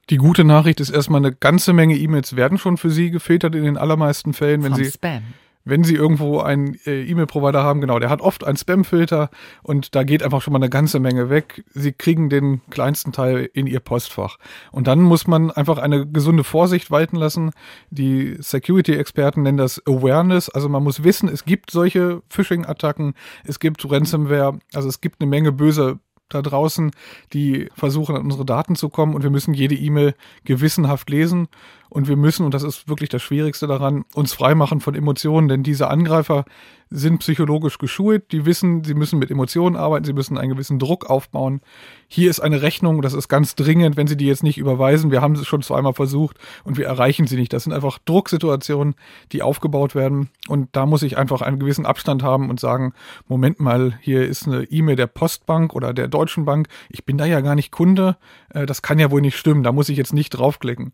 [0.09, 3.63] Die gute Nachricht ist erstmal, eine ganze Menge E-Mails werden schon für Sie gefiltert in
[3.63, 5.21] den allermeisten Fällen, wenn Vom Sie Spam.
[5.65, 9.29] wenn Sie irgendwo einen äh, E-Mail-Provider haben, genau, der hat oft einen Spam-Filter
[9.61, 11.63] und da geht einfach schon mal eine ganze Menge weg.
[11.75, 14.37] Sie kriegen den kleinsten Teil in Ihr Postfach.
[14.71, 17.51] Und dann muss man einfach eine gesunde Vorsicht walten lassen.
[17.91, 20.49] Die Security-Experten nennen das Awareness.
[20.49, 23.13] Also man muss wissen, es gibt solche Phishing-Attacken,
[23.45, 26.91] es gibt Ransomware, also es gibt eine Menge böse da draußen,
[27.33, 29.15] die versuchen, an unsere Daten zu kommen.
[29.15, 30.15] Und wir müssen jede E-Mail
[30.45, 31.47] gewissenhaft lesen
[31.89, 35.63] und wir müssen, und das ist wirklich das Schwierigste daran, uns freimachen von Emotionen, denn
[35.63, 36.45] diese Angreifer
[36.91, 41.07] sind psychologisch geschult, die wissen, sie müssen mit Emotionen arbeiten, sie müssen einen gewissen Druck
[41.07, 41.61] aufbauen.
[42.07, 45.21] Hier ist eine Rechnung, das ist ganz dringend, wenn sie die jetzt nicht überweisen, wir
[45.21, 47.53] haben es schon zweimal versucht und wir erreichen sie nicht.
[47.53, 48.95] Das sind einfach Drucksituationen,
[49.31, 52.93] die aufgebaut werden und da muss ich einfach einen gewissen Abstand haben und sagen,
[53.27, 57.25] Moment mal, hier ist eine E-Mail der Postbank oder der Deutschen Bank, ich bin da
[57.25, 58.17] ja gar nicht Kunde,
[58.49, 60.91] äh, das kann ja wohl nicht stimmen, da muss ich jetzt nicht draufklicken.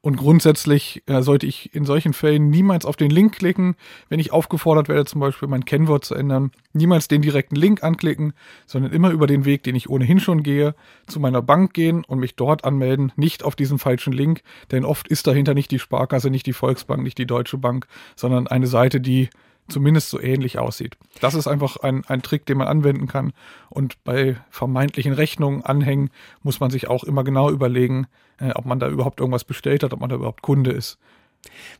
[0.00, 3.74] Und grundsätzlich äh, sollte ich in solchen Fällen niemals auf den Link klicken,
[4.08, 6.52] wenn ich aufgefordert werde, zum Beispiel mein Kennwort zu ändern.
[6.72, 8.32] Niemals den direkten Link anklicken,
[8.66, 10.76] sondern immer über den Weg, den ich ohnehin schon gehe,
[11.08, 15.08] zu meiner Bank gehen und mich dort anmelden, nicht auf diesen falschen Link, denn oft
[15.08, 19.00] ist dahinter nicht die Sparkasse, nicht die Volksbank, nicht die Deutsche Bank, sondern eine Seite,
[19.00, 19.28] die
[19.68, 20.96] zumindest so ähnlich aussieht.
[21.20, 23.32] Das ist einfach ein, ein Trick, den man anwenden kann.
[23.68, 26.10] Und bei vermeintlichen Rechnungen, Anhängen,
[26.42, 28.06] muss man sich auch immer genau überlegen,
[28.38, 30.98] äh, ob man da überhaupt irgendwas bestellt hat, ob man da überhaupt Kunde ist.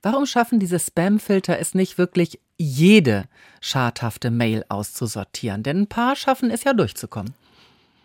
[0.03, 3.25] Warum schaffen diese Spam-Filter es nicht wirklich, jede
[3.61, 5.63] schadhafte Mail auszusortieren?
[5.63, 7.35] Denn ein paar schaffen es ja durchzukommen.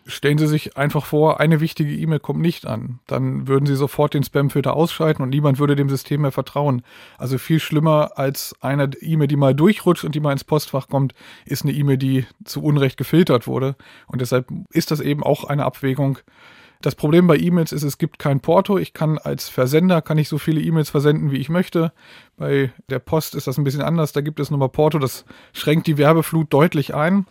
[0.05, 2.99] Stellen Sie sich einfach vor, eine wichtige E-Mail kommt nicht an.
[3.07, 6.81] Dann würden Sie sofort den Spamfilter ausschalten und niemand würde dem System mehr vertrauen.
[7.17, 11.13] Also viel schlimmer als eine E-Mail, die mal durchrutscht und die mal ins Postfach kommt,
[11.45, 13.75] ist eine E-Mail, die zu Unrecht gefiltert wurde.
[14.07, 16.19] Und deshalb ist das eben auch eine Abwägung.
[16.83, 18.77] Das Problem bei E-Mails ist, es gibt kein Porto.
[18.77, 21.93] Ich kann als Versender kann ich so viele E-Mails versenden, wie ich möchte.
[22.35, 24.11] Bei der Post ist das ein bisschen anders.
[24.11, 24.99] Da gibt es nochmal Porto.
[24.99, 27.25] Das schränkt die Werbeflut deutlich ein.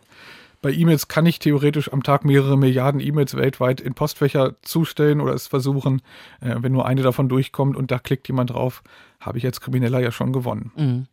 [0.63, 5.35] Bei E-Mails kann ich theoretisch am Tag mehrere Milliarden E-Mails weltweit in Postfächer zustellen oder
[5.35, 6.03] es versuchen.
[6.41, 8.83] Äh, wenn nur eine davon durchkommt und da klickt jemand drauf,
[9.21, 10.73] habe ich als Krimineller ja schon gewonnen.
[10.77, 11.07] Mhm.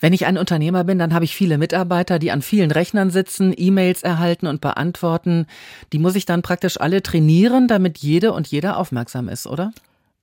[0.00, 3.54] Wenn ich ein Unternehmer bin, dann habe ich viele Mitarbeiter, die an vielen Rechnern sitzen,
[3.56, 5.46] E-Mails erhalten und beantworten.
[5.92, 9.72] Die muss ich dann praktisch alle trainieren, damit jede und jeder aufmerksam ist, oder?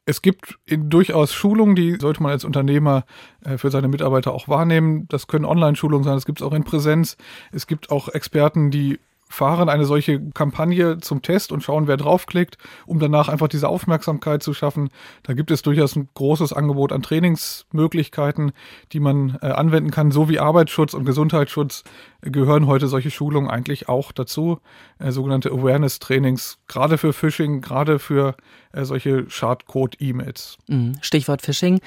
[0.05, 3.05] Es gibt durchaus Schulungen, die sollte man als Unternehmer
[3.45, 5.07] äh, für seine Mitarbeiter auch wahrnehmen.
[5.09, 7.17] Das können Online-Schulungen sein, das gibt es auch in Präsenz.
[7.51, 8.99] Es gibt auch Experten, die
[9.31, 14.43] fahren eine solche Kampagne zum Test und schauen, wer draufklickt, um danach einfach diese Aufmerksamkeit
[14.43, 14.89] zu schaffen.
[15.23, 18.51] Da gibt es durchaus ein großes Angebot an Trainingsmöglichkeiten,
[18.91, 20.11] die man äh, anwenden kann.
[20.11, 21.83] So wie Arbeitsschutz und Gesundheitsschutz
[22.21, 24.59] gehören heute solche Schulungen eigentlich auch dazu.
[24.99, 28.35] Äh, sogenannte Awareness-Trainings, gerade für Phishing, gerade für
[28.73, 30.57] äh, solche Schadcode-E-Mails.
[30.67, 30.97] Mhm.
[31.01, 31.81] Stichwort Phishing.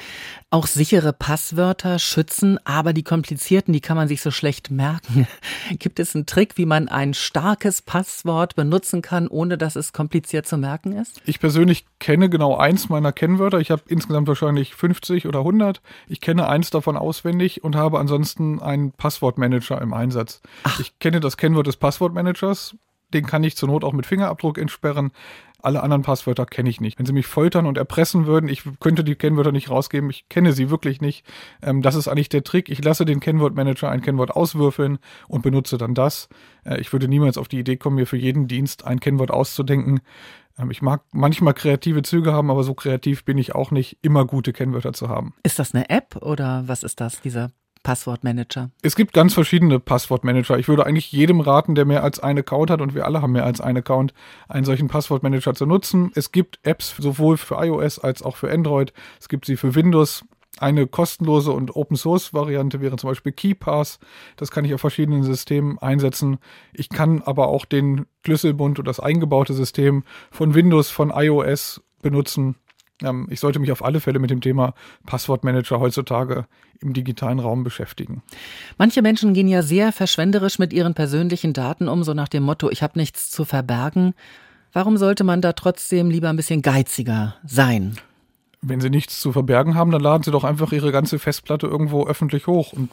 [0.50, 5.26] Auch sichere Passwörter schützen, aber die komplizierten, die kann man sich so schlecht merken.
[5.78, 10.46] Gibt es einen Trick, wie man ein starkes Passwort benutzen kann, ohne dass es kompliziert
[10.46, 11.22] zu merken ist?
[11.24, 13.60] Ich persönlich kenne genau eins meiner Kennwörter.
[13.60, 15.80] Ich habe insgesamt wahrscheinlich 50 oder 100.
[16.08, 20.23] Ich kenne eins davon auswendig und habe ansonsten einen Passwortmanager im Einsatz.
[20.64, 20.80] Ach.
[20.80, 22.76] Ich kenne das Kennwort des Passwortmanagers.
[23.12, 25.12] Den kann ich zur Not auch mit Fingerabdruck entsperren.
[25.64, 26.98] Alle anderen Passwörter kenne ich nicht.
[26.98, 30.10] Wenn Sie mich foltern und erpressen würden, ich könnte die Kennwörter nicht rausgeben.
[30.10, 31.24] Ich kenne sie wirklich nicht.
[31.62, 32.68] Ähm, das ist eigentlich der Trick.
[32.68, 36.28] Ich lasse den Kennwortmanager ein Kennwort auswürfeln und benutze dann das.
[36.66, 40.00] Äh, ich würde niemals auf die Idee kommen, mir für jeden Dienst ein Kennwort auszudenken.
[40.58, 44.26] Ähm, ich mag manchmal kreative Züge haben, aber so kreativ bin ich auch nicht, immer
[44.26, 45.32] gute Kennwörter zu haben.
[45.44, 47.52] Ist das eine App oder was ist das, dieser
[47.84, 48.70] Passwortmanager?
[48.82, 50.58] Es gibt ganz verschiedene Passwortmanager.
[50.58, 53.32] Ich würde eigentlich jedem raten, der mehr als einen Account hat, und wir alle haben
[53.32, 54.12] mehr als einen Account,
[54.48, 56.10] einen solchen Passwortmanager zu nutzen.
[56.16, 58.92] Es gibt Apps sowohl für iOS als auch für Android.
[59.20, 60.24] Es gibt sie für Windows.
[60.58, 63.98] Eine kostenlose und Open Source Variante wäre zum Beispiel KeyPass.
[64.36, 66.38] Das kann ich auf verschiedenen Systemen einsetzen.
[66.72, 72.56] Ich kann aber auch den Schlüsselbund und das eingebaute System von Windows, von iOS benutzen.
[73.02, 74.74] Ähm, ich sollte mich auf alle Fälle mit dem Thema
[75.06, 76.46] Passwortmanager heutzutage
[76.80, 78.22] im digitalen Raum beschäftigen.
[78.78, 82.70] Manche Menschen gehen ja sehr verschwenderisch mit ihren persönlichen Daten um, so nach dem Motto,
[82.70, 84.14] ich habe nichts zu verbergen.
[84.72, 87.96] Warum sollte man da trotzdem lieber ein bisschen geiziger sein?
[88.60, 92.06] Wenn Sie nichts zu verbergen haben, dann laden Sie doch einfach Ihre ganze Festplatte irgendwo
[92.06, 92.90] öffentlich hoch und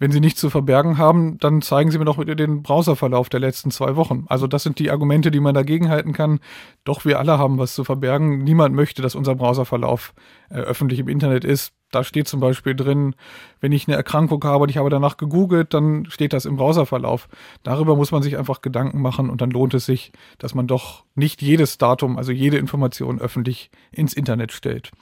[0.00, 3.38] wenn Sie nichts zu verbergen haben, dann zeigen Sie mir doch bitte den Browserverlauf der
[3.38, 4.24] letzten zwei Wochen.
[4.28, 6.40] Also das sind die Argumente, die man dagegen halten kann.
[6.84, 8.38] Doch wir alle haben was zu verbergen.
[8.38, 10.14] Niemand möchte, dass unser Browserverlauf
[10.48, 11.74] äh, öffentlich im Internet ist.
[11.90, 13.14] Da steht zum Beispiel drin,
[13.60, 17.28] wenn ich eine Erkrankung habe und ich habe danach gegoogelt, dann steht das im Browserverlauf.
[17.62, 21.04] Darüber muss man sich einfach Gedanken machen und dann lohnt es sich, dass man doch
[21.14, 24.92] nicht jedes Datum, also jede Information öffentlich ins Internet stellt.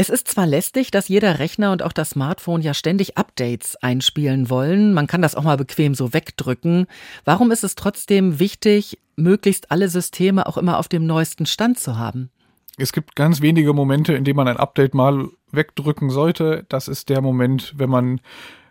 [0.00, 4.48] Es ist zwar lästig, dass jeder Rechner und auch das Smartphone ja ständig Updates einspielen
[4.48, 4.94] wollen.
[4.94, 6.86] Man kann das auch mal bequem so wegdrücken.
[7.24, 11.98] Warum ist es trotzdem wichtig, möglichst alle Systeme auch immer auf dem neuesten Stand zu
[11.98, 12.30] haben?
[12.76, 16.64] Es gibt ganz wenige Momente, in denen man ein Update mal wegdrücken sollte.
[16.68, 18.20] Das ist der Moment, wenn man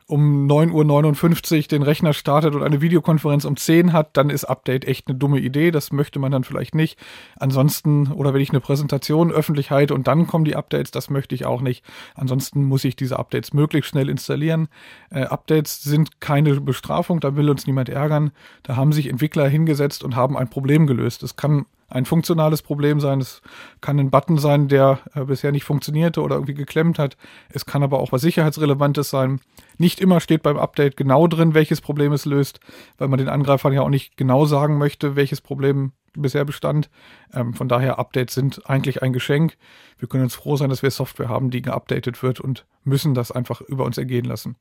[0.08, 4.86] um 9.59 Uhr den Rechner startet und eine Videokonferenz um 10 hat, dann ist Update
[4.86, 5.70] echt eine dumme Idee.
[5.70, 6.98] Das möchte man dann vielleicht nicht.
[7.38, 11.36] Ansonsten, oder wenn ich eine Präsentation öffentlich halte und dann kommen die Updates, das möchte
[11.36, 11.84] ich auch nicht.
[12.16, 14.70] Ansonsten muss ich diese Updates möglichst schnell installieren.
[15.10, 18.32] Äh, Updates sind keine Bestrafung, da will uns niemand ärgern.
[18.64, 21.22] Da haben sich Entwickler hingesetzt und haben ein Problem gelöst.
[21.22, 23.22] Es kann ein funktionales Problem sein.
[23.22, 23.42] Es
[23.82, 27.18] kann ein Button sein, der äh, bisher nicht funktionierte oder irgendwie geklemmt hat.
[27.50, 29.40] Es kann aber auch was Sicherheitsrelevantes sein.
[29.78, 32.60] Nicht immer steht beim Update genau drin, welches Problem es löst,
[32.98, 36.90] weil man den Angreifern ja auch nicht genau sagen möchte, welches Problem bisher bestand.
[37.34, 39.58] Ähm, von daher, Updates sind eigentlich ein Geschenk.
[39.98, 43.32] Wir können uns froh sein, dass wir Software haben, die geupdatet wird und müssen das
[43.32, 44.56] einfach über uns ergehen lassen.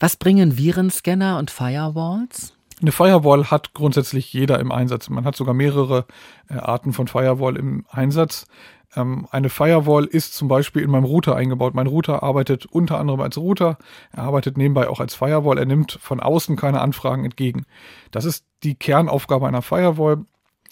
[0.00, 2.55] Was bringen Virenscanner und Firewalls?
[2.80, 5.08] Eine Firewall hat grundsätzlich jeder im Einsatz.
[5.08, 6.04] Man hat sogar mehrere
[6.50, 8.46] äh, Arten von Firewall im Einsatz.
[8.94, 11.74] Ähm, eine Firewall ist zum Beispiel in meinem Router eingebaut.
[11.74, 13.78] Mein Router arbeitet unter anderem als Router.
[14.12, 15.58] Er arbeitet nebenbei auch als Firewall.
[15.58, 17.64] Er nimmt von außen keine Anfragen entgegen.
[18.10, 20.24] Das ist die Kernaufgabe einer Firewall,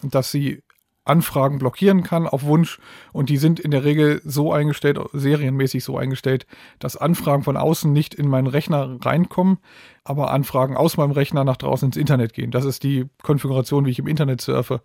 [0.02, 0.62] dass sie
[1.04, 2.78] Anfragen blockieren kann auf Wunsch
[3.12, 6.46] und die sind in der Regel so eingestellt, serienmäßig so eingestellt,
[6.78, 9.58] dass Anfragen von außen nicht in meinen Rechner reinkommen,
[10.02, 12.50] aber Anfragen aus meinem Rechner nach draußen ins Internet gehen.
[12.50, 14.80] Das ist die Konfiguration, wie ich im Internet surfe.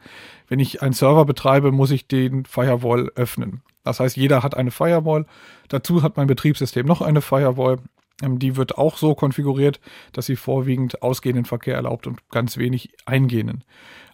[0.47, 3.61] Wenn ich einen Server betreibe, muss ich den Firewall öffnen.
[3.83, 5.25] Das heißt, jeder hat eine Firewall.
[5.69, 7.77] Dazu hat mein Betriebssystem noch eine Firewall.
[8.21, 9.79] Ähm, die wird auch so konfiguriert,
[10.11, 13.63] dass sie vorwiegend ausgehenden Verkehr erlaubt und ganz wenig eingehenden.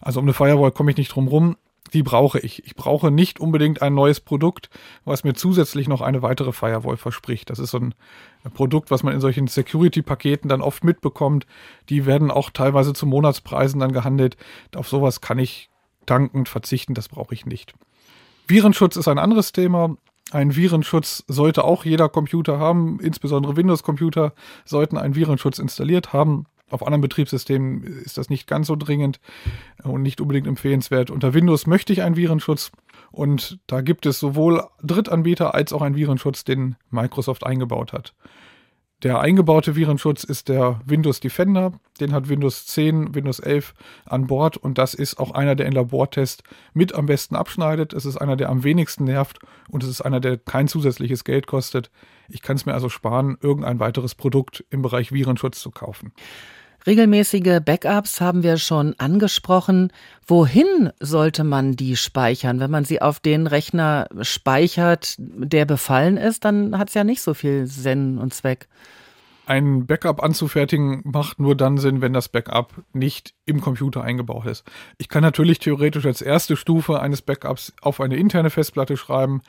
[0.00, 1.56] Also um eine Firewall komme ich nicht drum rum
[1.96, 2.62] die brauche ich.
[2.66, 4.68] Ich brauche nicht unbedingt ein neues Produkt,
[5.06, 7.48] was mir zusätzlich noch eine weitere Firewall verspricht.
[7.48, 7.94] Das ist so ein
[8.52, 11.46] Produkt, was man in solchen Security-Paketen dann oft mitbekommt.
[11.88, 14.36] Die werden auch teilweise zu Monatspreisen dann gehandelt.
[14.74, 15.70] Auf sowas kann ich
[16.04, 17.72] dankend verzichten, das brauche ich nicht.
[18.46, 19.96] Virenschutz ist ein anderes Thema.
[20.32, 24.34] Ein Virenschutz sollte auch jeder Computer haben, insbesondere Windows-Computer
[24.66, 26.44] sollten einen Virenschutz installiert haben.
[26.68, 29.20] Auf anderen Betriebssystemen ist das nicht ganz so dringend
[29.84, 31.10] und nicht unbedingt empfehlenswert.
[31.10, 32.72] Unter Windows möchte ich einen Virenschutz
[33.12, 38.14] und da gibt es sowohl Drittanbieter als auch einen Virenschutz, den Microsoft eingebaut hat.
[39.02, 41.78] Der eingebaute Virenschutz ist der Windows Defender.
[42.00, 43.74] Den hat Windows 10, Windows 11
[44.06, 47.92] an Bord und das ist auch einer, der in Labortest mit am besten abschneidet.
[47.92, 51.46] Es ist einer, der am wenigsten nervt und es ist einer, der kein zusätzliches Geld
[51.46, 51.90] kostet.
[52.28, 56.12] Ich kann es mir also sparen, irgendein weiteres Produkt im Bereich Virenschutz zu kaufen.
[56.86, 59.92] Regelmäßige Backups haben wir schon angesprochen.
[60.24, 62.60] Wohin sollte man die speichern?
[62.60, 67.22] Wenn man sie auf den Rechner speichert, der befallen ist, dann hat es ja nicht
[67.22, 68.68] so viel Sinn und Zweck.
[69.46, 74.64] Ein Backup anzufertigen macht nur dann Sinn, wenn das Backup nicht im Computer eingebaut ist.
[74.98, 79.42] Ich kann natürlich theoretisch als erste Stufe eines Backups auf eine interne Festplatte schreiben.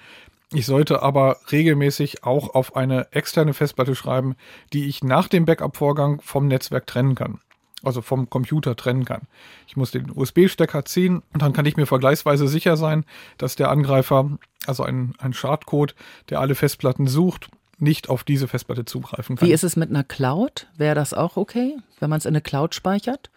[0.53, 4.35] Ich sollte aber regelmäßig auch auf eine externe Festplatte schreiben,
[4.71, 7.39] die ich nach dem Backup-Vorgang vom Netzwerk trennen kann.
[7.83, 9.27] Also vom Computer trennen kann.
[9.67, 13.05] Ich muss den USB-Stecker ziehen und dann kann ich mir vergleichsweise sicher sein,
[13.37, 14.31] dass der Angreifer,
[14.65, 15.95] also ein, ein Schadcode,
[16.29, 19.47] der alle Festplatten sucht, nicht auf diese Festplatte zugreifen kann.
[19.47, 20.67] Wie ist es mit einer Cloud?
[20.77, 23.29] Wäre das auch okay, wenn man es in eine Cloud speichert?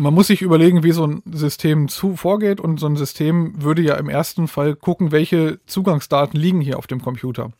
[0.00, 3.82] Man muss sich überlegen, wie so ein System zu vorgeht und so ein System würde
[3.82, 7.52] ja im ersten Fall gucken, welche Zugangsdaten liegen hier auf dem Computer.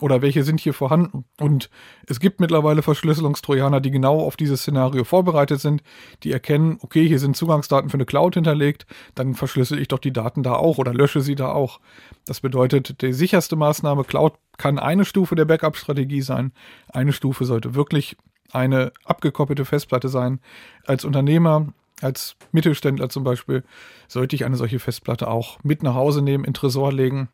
[0.00, 1.24] oder welche sind hier vorhanden.
[1.38, 1.68] Und
[2.06, 5.82] es gibt mittlerweile Verschlüsselungstrojaner, die genau auf dieses Szenario vorbereitet sind,
[6.22, 10.12] die erkennen, okay, hier sind Zugangsdaten für eine Cloud hinterlegt, dann verschlüssel ich doch die
[10.12, 11.80] Daten da auch oder lösche sie da auch.
[12.24, 16.52] Das bedeutet, die sicherste Maßnahme Cloud kann eine Stufe der Backup-Strategie sein.
[16.88, 18.16] Eine Stufe sollte wirklich
[18.52, 20.40] eine abgekoppelte Festplatte sein.
[20.84, 23.64] Als Unternehmer, als Mittelständler zum Beispiel,
[24.08, 27.28] sollte ich eine solche Festplatte auch mit nach Hause nehmen, in Tresor legen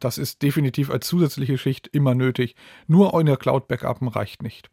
[0.00, 2.56] das ist definitiv als zusätzliche Schicht immer nötig.
[2.88, 4.70] Nur in der Cloud Backupen reicht nicht.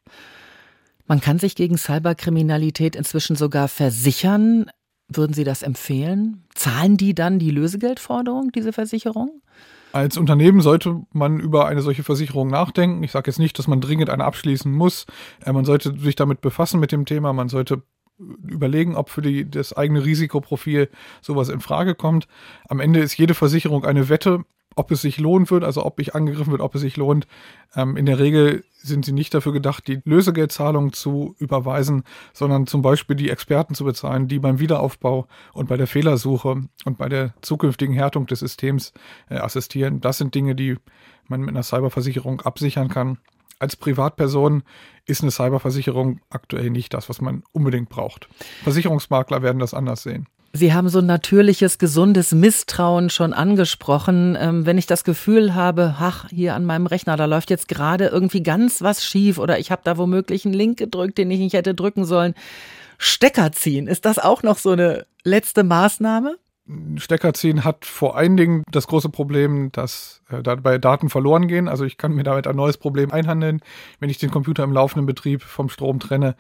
[1.06, 4.70] Man kann sich gegen Cyberkriminalität inzwischen sogar versichern.
[5.10, 6.44] Würden Sie das empfehlen?
[6.56, 9.42] Zahlen die dann die Lösegeldforderung, diese Versicherung?
[9.94, 13.04] Als Unternehmen sollte man über eine solche Versicherung nachdenken.
[13.04, 15.06] Ich sage jetzt nicht, dass man dringend eine abschließen muss.
[15.46, 17.32] Äh, man sollte sich damit befassen mit dem Thema.
[17.32, 17.84] Man sollte
[18.20, 20.90] überlegen, ob für die, das eigene Risikoprofil
[21.22, 22.28] sowas in Frage kommt.
[22.68, 24.44] Am Ende ist jede Versicherung eine Wette
[24.78, 27.28] ob es sich lohnen wird, also ob ich angegriffen wird, ob es sich lohnt.
[27.76, 32.84] Ähm, in der Regel sind sie nicht dafür gedacht, die Lösegeldzahlung zu überweisen, sondern zum
[32.84, 37.34] Beispiel die Experten zu bezahlen, die beim Wiederaufbau und bei der Fehlersuche und bei der
[37.42, 38.94] zukünftigen Härtung des Systems
[39.30, 40.00] äh, assistieren.
[40.00, 40.78] Das sind Dinge, die
[41.28, 43.18] man mit einer Cyberversicherung absichern kann.
[43.60, 44.62] Als Privatperson
[45.08, 48.28] ist eine Cyberversicherung aktuell nicht das, was man unbedingt braucht.
[48.64, 50.28] Versicherungsmakler werden das anders sehen.
[50.54, 54.38] Sie haben so ein natürliches, gesundes Misstrauen schon angesprochen.
[54.40, 58.08] Ähm, wenn ich das Gefühl habe, ach, hier an meinem Rechner, da läuft jetzt gerade
[58.08, 61.54] irgendwie ganz was schief oder ich habe da womöglich einen Link gedrückt, den ich nicht
[61.54, 62.34] hätte drücken sollen.
[62.98, 66.38] Stecker ziehen, ist das auch noch so eine letzte Maßnahme?
[66.98, 71.68] Stecker ziehen hat vor allen Dingen das große Problem, dass äh, dabei Daten verloren gehen.
[71.68, 73.62] Also ich kann mir damit ein neues Problem einhandeln,
[74.00, 76.36] wenn ich den Computer im laufenden Betrieb vom Strom trenne.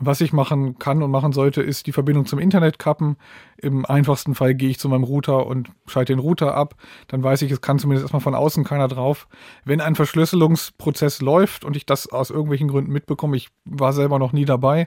[0.00, 3.16] Was ich machen kann und machen sollte, ist die Verbindung zum Internet kappen.
[3.56, 6.74] Im einfachsten Fall gehe ich zu meinem Router und schalte den Router ab.
[7.06, 9.28] Dann weiß ich, es kann zumindest erstmal von außen keiner drauf.
[9.64, 14.32] Wenn ein Verschlüsselungsprozess läuft und ich das aus irgendwelchen Gründen mitbekomme, ich war selber noch
[14.32, 14.86] nie dabei,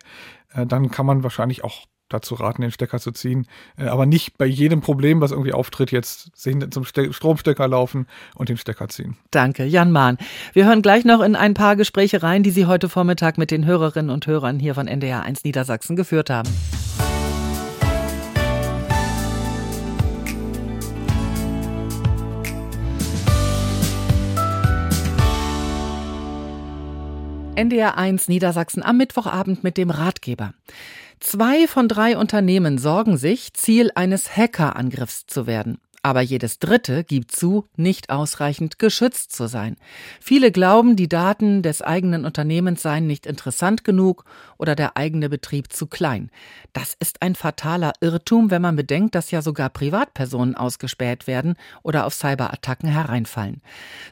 [0.53, 3.47] äh, dann kann man wahrscheinlich auch dazu raten, den Stecker zu ziehen.
[3.77, 8.57] Äh, aber nicht bei jedem Problem, was irgendwie auftritt, jetzt zum Stromstecker laufen und den
[8.57, 9.17] Stecker ziehen.
[9.31, 10.17] Danke, Jan Mahn.
[10.53, 13.65] Wir hören gleich noch in ein paar Gespräche rein, die Sie heute Vormittag mit den
[13.65, 16.49] Hörerinnen und Hörern hier von NDR 1 Niedersachsen geführt haben.
[27.57, 30.53] NDR 1 Niedersachsen am Mittwochabend mit dem Ratgeber.
[31.19, 35.79] Zwei von drei Unternehmen sorgen sich, Ziel eines Hackerangriffs zu werden.
[36.07, 39.75] Aber jedes Dritte gibt zu, nicht ausreichend geschützt zu sein.
[40.21, 44.23] Viele glauben, die Daten des eigenen Unternehmens seien nicht interessant genug
[44.57, 46.31] oder der eigene Betrieb zu klein.
[46.71, 52.05] Das ist ein fataler Irrtum, wenn man bedenkt, dass ja sogar Privatpersonen ausgespäht werden oder
[52.05, 53.61] auf Cyberattacken hereinfallen.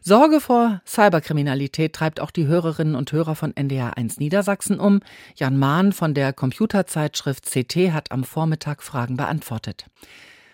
[0.01, 4.99] Sorge vor Cyberkriminalität treibt auch die Hörerinnen und Hörer von NDR 1 Niedersachsen um.
[5.37, 9.85] Jan Mahn von der Computerzeitschrift CT hat am Vormittag Fragen beantwortet.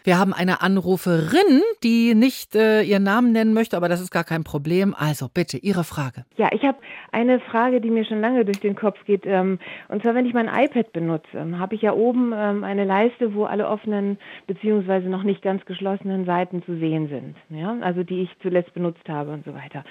[0.04, 4.24] Wir haben eine Anruferin, die nicht äh, ihren Namen nennen möchte, aber das ist gar
[4.24, 4.96] kein Problem.
[4.98, 6.26] Also bitte, Ihre Frage.
[6.38, 6.80] Ja, ich habe
[7.12, 9.24] eine Frage, die mir schon lange durch den Kopf geht.
[9.26, 9.60] Ähm,
[9.90, 13.36] und zwar, wenn ich mein iPad benutze, ähm, habe ich ja oben ähm, eine Leiste,
[13.36, 17.36] wo alle offenen beziehungsweise noch nicht ganz geschlossenen Seiten zu sehen sind.
[17.50, 19.84] Ja, also die ich zuletzt benutzt habe und so weiter.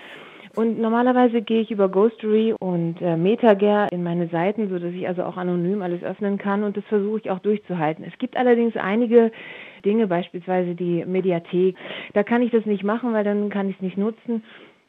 [0.56, 5.06] Und normalerweise gehe ich über Ghostery und äh, Metager in meine Seiten, so dass ich
[5.06, 8.04] also auch anonym alles öffnen kann und das versuche ich auch durchzuhalten.
[8.04, 9.30] Es gibt allerdings einige
[9.84, 11.76] Dinge, beispielsweise die Mediathek.
[12.14, 14.42] Da kann ich das nicht machen, weil dann kann ich es nicht nutzen.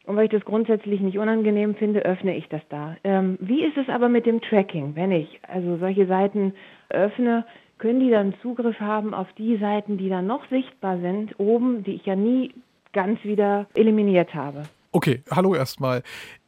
[0.08, 2.98] Und weil ich das grundsätzlich nicht unangenehm finde, öffne ich das da.
[3.04, 4.96] Ähm, wie ist es aber mit dem Tracking?
[4.96, 6.54] Wenn ich also solche Seiten
[6.90, 7.46] öffne,
[7.78, 11.94] können die dann Zugriff haben auf die Seiten, die dann noch sichtbar sind, oben, die
[11.94, 12.52] ich ja nie
[12.94, 14.64] ganz wieder eliminiert habe?
[14.92, 16.04] Okay, hallo erstmal.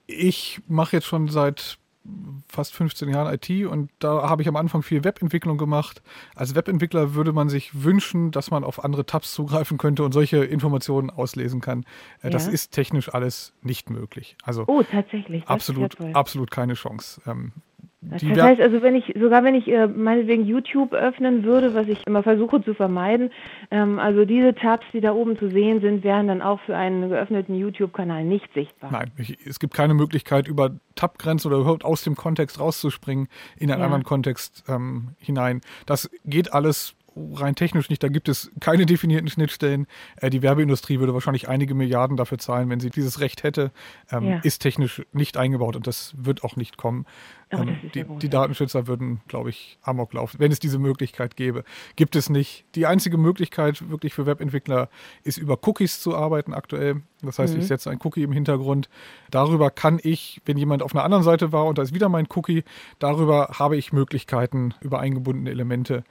[0.05, 1.77] Ich mache jetzt schon seit
[2.47, 6.01] fast 15 Jahren IT und da habe ich am Anfang viel Webentwicklung gemacht.
[6.35, 10.43] Als Webentwickler würde man sich wünschen, dass man auf andere Tabs zugreifen könnte und solche
[10.43, 11.85] Informationen auslesen kann.
[12.21, 12.29] Äh, ja.
[12.31, 14.35] Das ist technisch alles nicht möglich.
[14.43, 15.47] Also oh, tatsächlich.
[15.47, 17.21] absolut, absolut keine Chance.
[17.25, 17.53] Ähm,
[18.09, 22.05] das heißt also, wenn ich, sogar wenn ich äh, meinetwegen YouTube öffnen würde, was ich
[22.05, 23.31] immer versuche zu vermeiden,
[23.71, 27.09] ähm, also diese Tabs, die da oben zu sehen sind, wären dann auch für einen
[27.09, 28.91] geöffneten YouTube-Kanal nicht sichtbar.
[28.91, 33.71] Nein, ich, es gibt keine Möglichkeit, über Tab-Grenzen oder überhaupt aus dem Kontext rauszuspringen, in
[33.71, 33.85] einen ja.
[33.85, 35.61] anderen Kontext ähm, hinein.
[35.85, 38.03] Das geht alles rein technisch nicht.
[38.03, 39.87] Da gibt es keine definierten Schnittstellen.
[40.17, 43.71] Äh, die Werbeindustrie würde wahrscheinlich einige Milliarden dafür zahlen, wenn sie dieses Recht hätte.
[44.11, 44.39] Ähm, ja.
[44.39, 47.05] Ist technisch nicht eingebaut und das wird auch nicht kommen.
[47.51, 51.63] Ähm, die, die, Datenschützer würden, glaube ich, Amok laufen, wenn es diese Möglichkeit gäbe.
[51.95, 52.65] Gibt es nicht.
[52.75, 54.89] Die einzige Möglichkeit wirklich für Webentwickler
[55.23, 57.01] ist über Cookies zu arbeiten aktuell.
[57.21, 57.61] Das heißt, mhm.
[57.61, 58.89] ich setze ein Cookie im Hintergrund.
[59.31, 62.27] Darüber kann ich, wenn jemand auf einer anderen Seite war und da ist wieder mein
[62.35, 62.63] Cookie,
[62.99, 66.03] darüber habe ich Möglichkeiten über eingebundene Elemente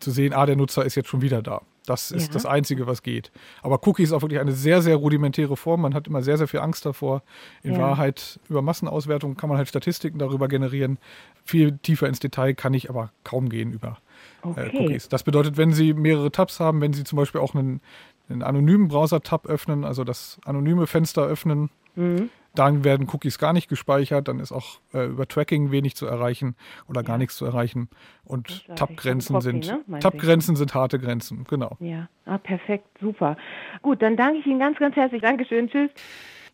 [0.00, 1.62] zu sehen, ah, der Nutzer ist jetzt schon wieder da.
[1.86, 2.32] Das ist ja.
[2.32, 3.32] das Einzige, was geht.
[3.62, 5.80] Aber Cookie ist auch wirklich eine sehr, sehr rudimentäre Form.
[5.80, 7.22] Man hat immer sehr, sehr viel Angst davor.
[7.62, 7.80] In ja.
[7.80, 10.98] Wahrheit, über Massenauswertung kann man halt Statistiken darüber generieren.
[11.44, 13.98] Viel tiefer ins Detail kann ich aber kaum gehen über
[14.44, 14.70] äh, okay.
[14.74, 15.08] Cookies.
[15.08, 17.80] Das bedeutet, wenn Sie mehrere Tabs haben, wenn Sie zum Beispiel auch einen,
[18.28, 22.30] einen anonymen Browser-Tab öffnen, also das anonyme Fenster öffnen, mhm.
[22.54, 26.56] Dann werden Cookies gar nicht gespeichert, dann ist auch äh, über Tracking wenig zu erreichen
[26.88, 27.06] oder ja.
[27.06, 27.88] gar nichts zu erreichen.
[28.24, 29.98] Und Tab-Grenzen sind ne?
[30.00, 31.76] Tab-Grenzen sind harte Grenzen, genau.
[31.78, 33.36] Ja, ah, perfekt, super.
[33.82, 35.22] Gut, dann danke ich Ihnen ganz, ganz herzlich.
[35.22, 35.90] Dankeschön, tschüss.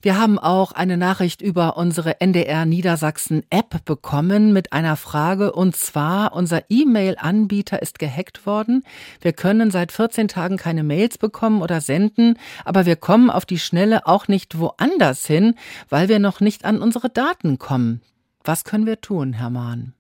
[0.03, 5.75] Wir haben auch eine Nachricht über unsere NDR Niedersachsen App bekommen mit einer Frage und
[5.75, 8.85] zwar unser E-Mail-Anbieter ist gehackt worden.
[9.21, 13.59] Wir können seit 14 Tagen keine Mails bekommen oder senden, aber wir kommen auf die
[13.59, 15.55] Schnelle auch nicht woanders hin,
[15.89, 18.03] weil wir noch nicht an unsere Daten kommen.
[18.45, 19.95] Was können wir tun, Herr Mahn?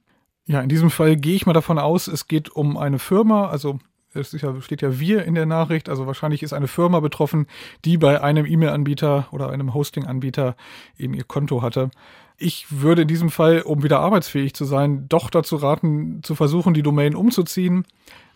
[0.47, 3.80] Ja, in diesem Fall gehe ich mal davon aus, es geht um eine Firma, also
[4.16, 7.46] es ja, steht ja wir in der Nachricht, also wahrscheinlich ist eine Firma betroffen,
[7.84, 10.56] die bei einem E-Mail-Anbieter oder einem Hosting-Anbieter
[10.98, 11.90] eben ihr Konto hatte.
[12.38, 16.74] Ich würde in diesem Fall, um wieder arbeitsfähig zu sein, doch dazu raten, zu versuchen,
[16.74, 17.86] die Domain umzuziehen.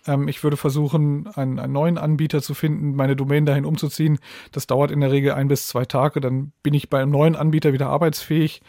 [0.07, 4.19] Ähm, ich würde versuchen, einen, einen, neuen Anbieter zu finden, meine Domain dahin umzuziehen.
[4.53, 6.21] Das dauert in der Regel ein bis zwei Tage.
[6.21, 8.63] Dann bin ich bei einem neuen Anbieter wieder arbeitsfähig.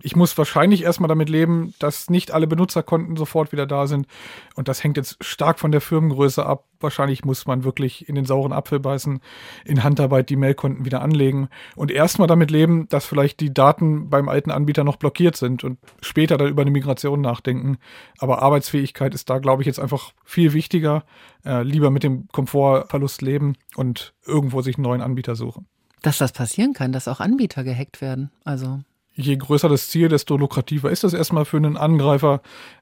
[0.00, 4.06] Ich muss wahrscheinlich erstmal damit leben, dass nicht alle Benutzerkonten sofort wieder da sind.
[4.54, 6.66] Und das hängt jetzt stark von der Firmengröße ab.
[6.78, 9.20] Wahrscheinlich muss man wirklich in den sauren Apfel beißen,
[9.64, 14.28] in Handarbeit die Mailkonten wieder anlegen und erstmal damit leben, dass vielleicht die Daten beim
[14.28, 17.78] alten Anbieter noch blockiert sind und später dann über eine Migration nachdenken.
[18.18, 21.02] Aber Arbeitsfähigkeit ist da, glaube ich, jetzt einfach viel wichtiger.
[21.44, 25.66] Äh, lieber mit dem Komfortverlust leben und irgendwo sich einen neuen Anbieter suchen.
[26.02, 28.30] Dass das passieren kann, dass auch Anbieter gehackt werden.
[28.44, 28.80] Also
[29.18, 32.40] je größer das Ziel, desto lukrativer ist das erstmal für einen Angreifer.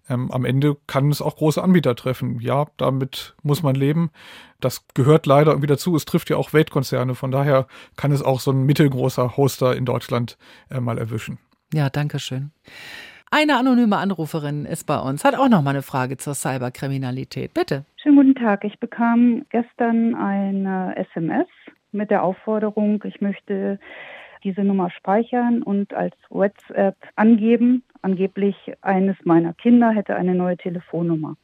[0.09, 2.41] Ähm, am Ende kann es auch große Anbieter treffen.
[2.41, 4.11] Ja, damit muss man leben.
[4.61, 5.97] Das gehört leider irgendwie dazu.
[5.97, 7.14] Es trifft ja auch Weltkonzerne.
[7.14, 7.66] Von daher
[7.97, 10.37] kann es auch so ein mittelgroßer Hoster in Deutschland
[10.70, 11.39] äh, mal erwischen.
[11.72, 12.51] Ja, danke schön.
[13.30, 17.55] Eine anonyme Anruferin ist bei uns, hat auch noch mal eine Frage zur Cyberkriminalität.
[17.55, 17.84] Bitte.
[17.97, 18.62] Schönen guten Tag.
[18.62, 21.49] Ich bekam gestern eine SMS
[21.91, 23.80] mit der Aufforderung, ich möchte
[24.45, 27.82] diese Nummer speichern und als WhatsApp angeben.
[28.03, 31.37] Angeblich eines meiner Kinder hätte eine neue Telefonnummer.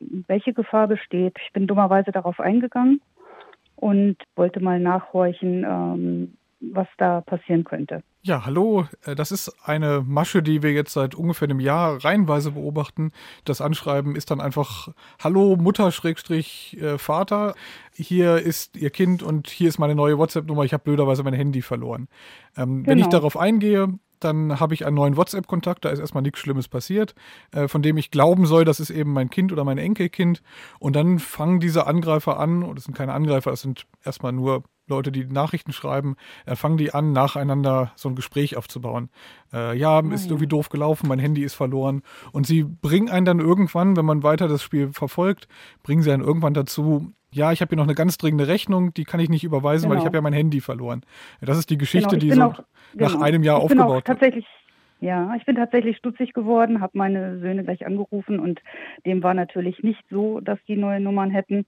[0.00, 1.36] Welche Gefahr besteht?
[1.44, 3.00] Ich bin dummerweise darauf eingegangen
[3.76, 8.02] und wollte mal nachhorchen, ähm, was da passieren könnte.
[8.22, 8.86] Ja, hallo.
[9.04, 13.12] Äh, das ist eine Masche, die wir jetzt seit ungefähr einem Jahr reihenweise beobachten.
[13.44, 14.88] Das Anschreiben ist dann einfach
[15.22, 17.54] Hallo Mutter Schrägstrich äh, Vater.
[17.92, 20.64] Hier ist Ihr Kind und hier ist meine neue WhatsApp-Nummer.
[20.64, 22.08] Ich habe blöderweise mein Handy verloren.
[22.56, 22.88] Ähm, genau.
[22.88, 23.18] Wenn ich genau.
[23.18, 27.14] darauf eingehe, dann habe ich einen neuen WhatsApp-Kontakt, da ist erstmal nichts Schlimmes passiert,
[27.52, 30.42] äh, von dem ich glauben soll, das ist eben mein Kind oder mein Enkelkind.
[30.78, 34.64] Und dann fangen diese Angreifer an, und das sind keine Angreifer, das sind erstmal nur
[34.88, 39.10] Leute, die Nachrichten schreiben, äh, fangen die an, nacheinander so ein Gespräch aufzubauen.
[39.52, 40.30] Äh, ja, oh, ist ja.
[40.30, 42.02] irgendwie doof gelaufen, mein Handy ist verloren.
[42.32, 45.48] Und sie bringen einen dann irgendwann, wenn man weiter das Spiel verfolgt,
[45.82, 49.04] bringen sie einen irgendwann dazu, ja, ich habe hier noch eine ganz dringende Rechnung, die
[49.04, 49.90] kann ich nicht überweisen, genau.
[49.90, 50.06] weil ich genau.
[50.06, 51.02] habe ja mein Handy verloren.
[51.40, 52.58] Das ist die Geschichte, genau, die so auch,
[52.94, 53.22] nach genau.
[53.22, 54.06] einem Jahr ich aufgebaut wird.
[54.06, 54.46] Tatsächlich
[55.00, 58.60] ja, ich bin tatsächlich stutzig geworden, habe meine Söhne gleich angerufen und
[59.04, 61.66] dem war natürlich nicht so, dass die neue Nummern hätten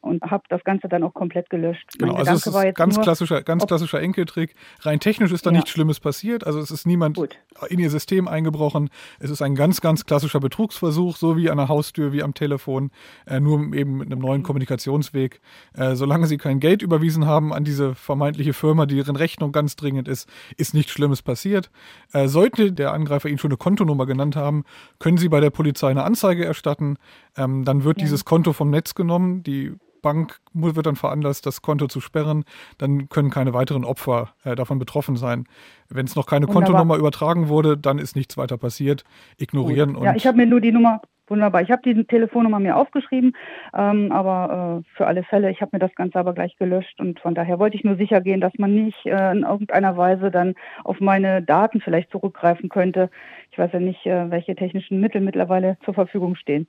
[0.00, 1.84] und habe das Ganze dann auch komplett gelöscht.
[1.98, 4.54] Genau, mein also es ist ganz nur, klassischer, ganz klassischer Enkeltrick.
[4.80, 5.56] Rein technisch ist da ja.
[5.56, 7.38] nichts Schlimmes passiert, also es ist niemand Gut.
[7.68, 8.88] in ihr System eingebrochen.
[9.18, 12.90] Es ist ein ganz, ganz klassischer Betrugsversuch, so wie an der Haustür, wie am Telefon,
[13.26, 15.40] äh, nur eben mit einem neuen Kommunikationsweg.
[15.74, 20.08] Äh, solange sie kein Geld überwiesen haben an diese vermeintliche Firma, deren Rechnung ganz dringend
[20.08, 21.70] ist, ist nichts Schlimmes passiert.
[22.12, 24.64] Äh, sollte der Angreifer Ihnen schon eine Kontonummer genannt haben,
[24.98, 26.96] können Sie bei der Polizei eine Anzeige erstatten.
[27.36, 28.04] Ähm, dann wird ja.
[28.04, 29.42] dieses Konto vom Netz genommen.
[29.42, 32.44] Die Bank wird dann veranlasst, das Konto zu sperren.
[32.78, 35.44] Dann können keine weiteren Opfer äh, davon betroffen sein.
[35.88, 36.66] Wenn es noch keine Wunderbar.
[36.68, 39.04] Kontonummer übertragen wurde, dann ist nichts weiter passiert.
[39.36, 40.04] Ignorieren Gut.
[40.04, 41.62] Ja, ich habe mir nur die Nummer Wunderbar.
[41.62, 43.36] Ich habe die Telefonnummer mir aufgeschrieben,
[43.72, 47.20] ähm, aber äh, für alle Fälle, ich habe mir das Ganze aber gleich gelöscht und
[47.20, 50.56] von daher wollte ich nur sicher gehen, dass man nicht äh, in irgendeiner Weise dann
[50.82, 53.10] auf meine Daten vielleicht zurückgreifen könnte.
[53.52, 56.66] Ich weiß ja nicht, äh, welche technischen Mittel mittlerweile zur Verfügung stehen.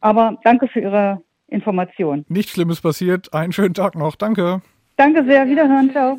[0.00, 2.24] Aber danke für Ihre Information.
[2.28, 3.32] Nichts Schlimmes passiert.
[3.34, 4.16] Einen schönen Tag noch.
[4.16, 4.62] Danke.
[4.96, 5.46] Danke sehr.
[5.46, 5.90] Wiederhören.
[5.90, 6.18] Ciao.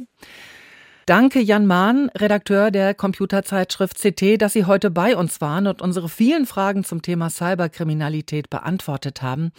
[1.07, 6.09] Danke Jan Mahn, Redakteur der Computerzeitschrift CT, dass Sie heute bei uns waren und unsere
[6.09, 9.51] vielen Fragen zum Thema Cyberkriminalität beantwortet haben.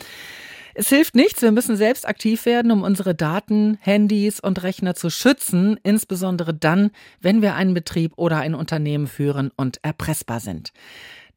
[0.74, 5.09] Es hilft nichts, wir müssen selbst aktiv werden, um unsere Daten, Handys und Rechner zu
[5.09, 6.90] schützen, insbesondere dann,
[7.20, 10.72] wenn wir einen Betrieb oder ein Unternehmen führen und erpressbar sind.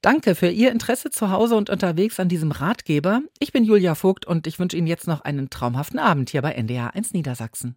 [0.01, 3.22] Danke für Ihr Interesse zu Hause und unterwegs an diesem Ratgeber.
[3.38, 6.53] Ich bin Julia Vogt und ich wünsche Ihnen jetzt noch einen traumhaften Abend hier bei
[6.53, 7.76] NDR 1 Niedersachsen.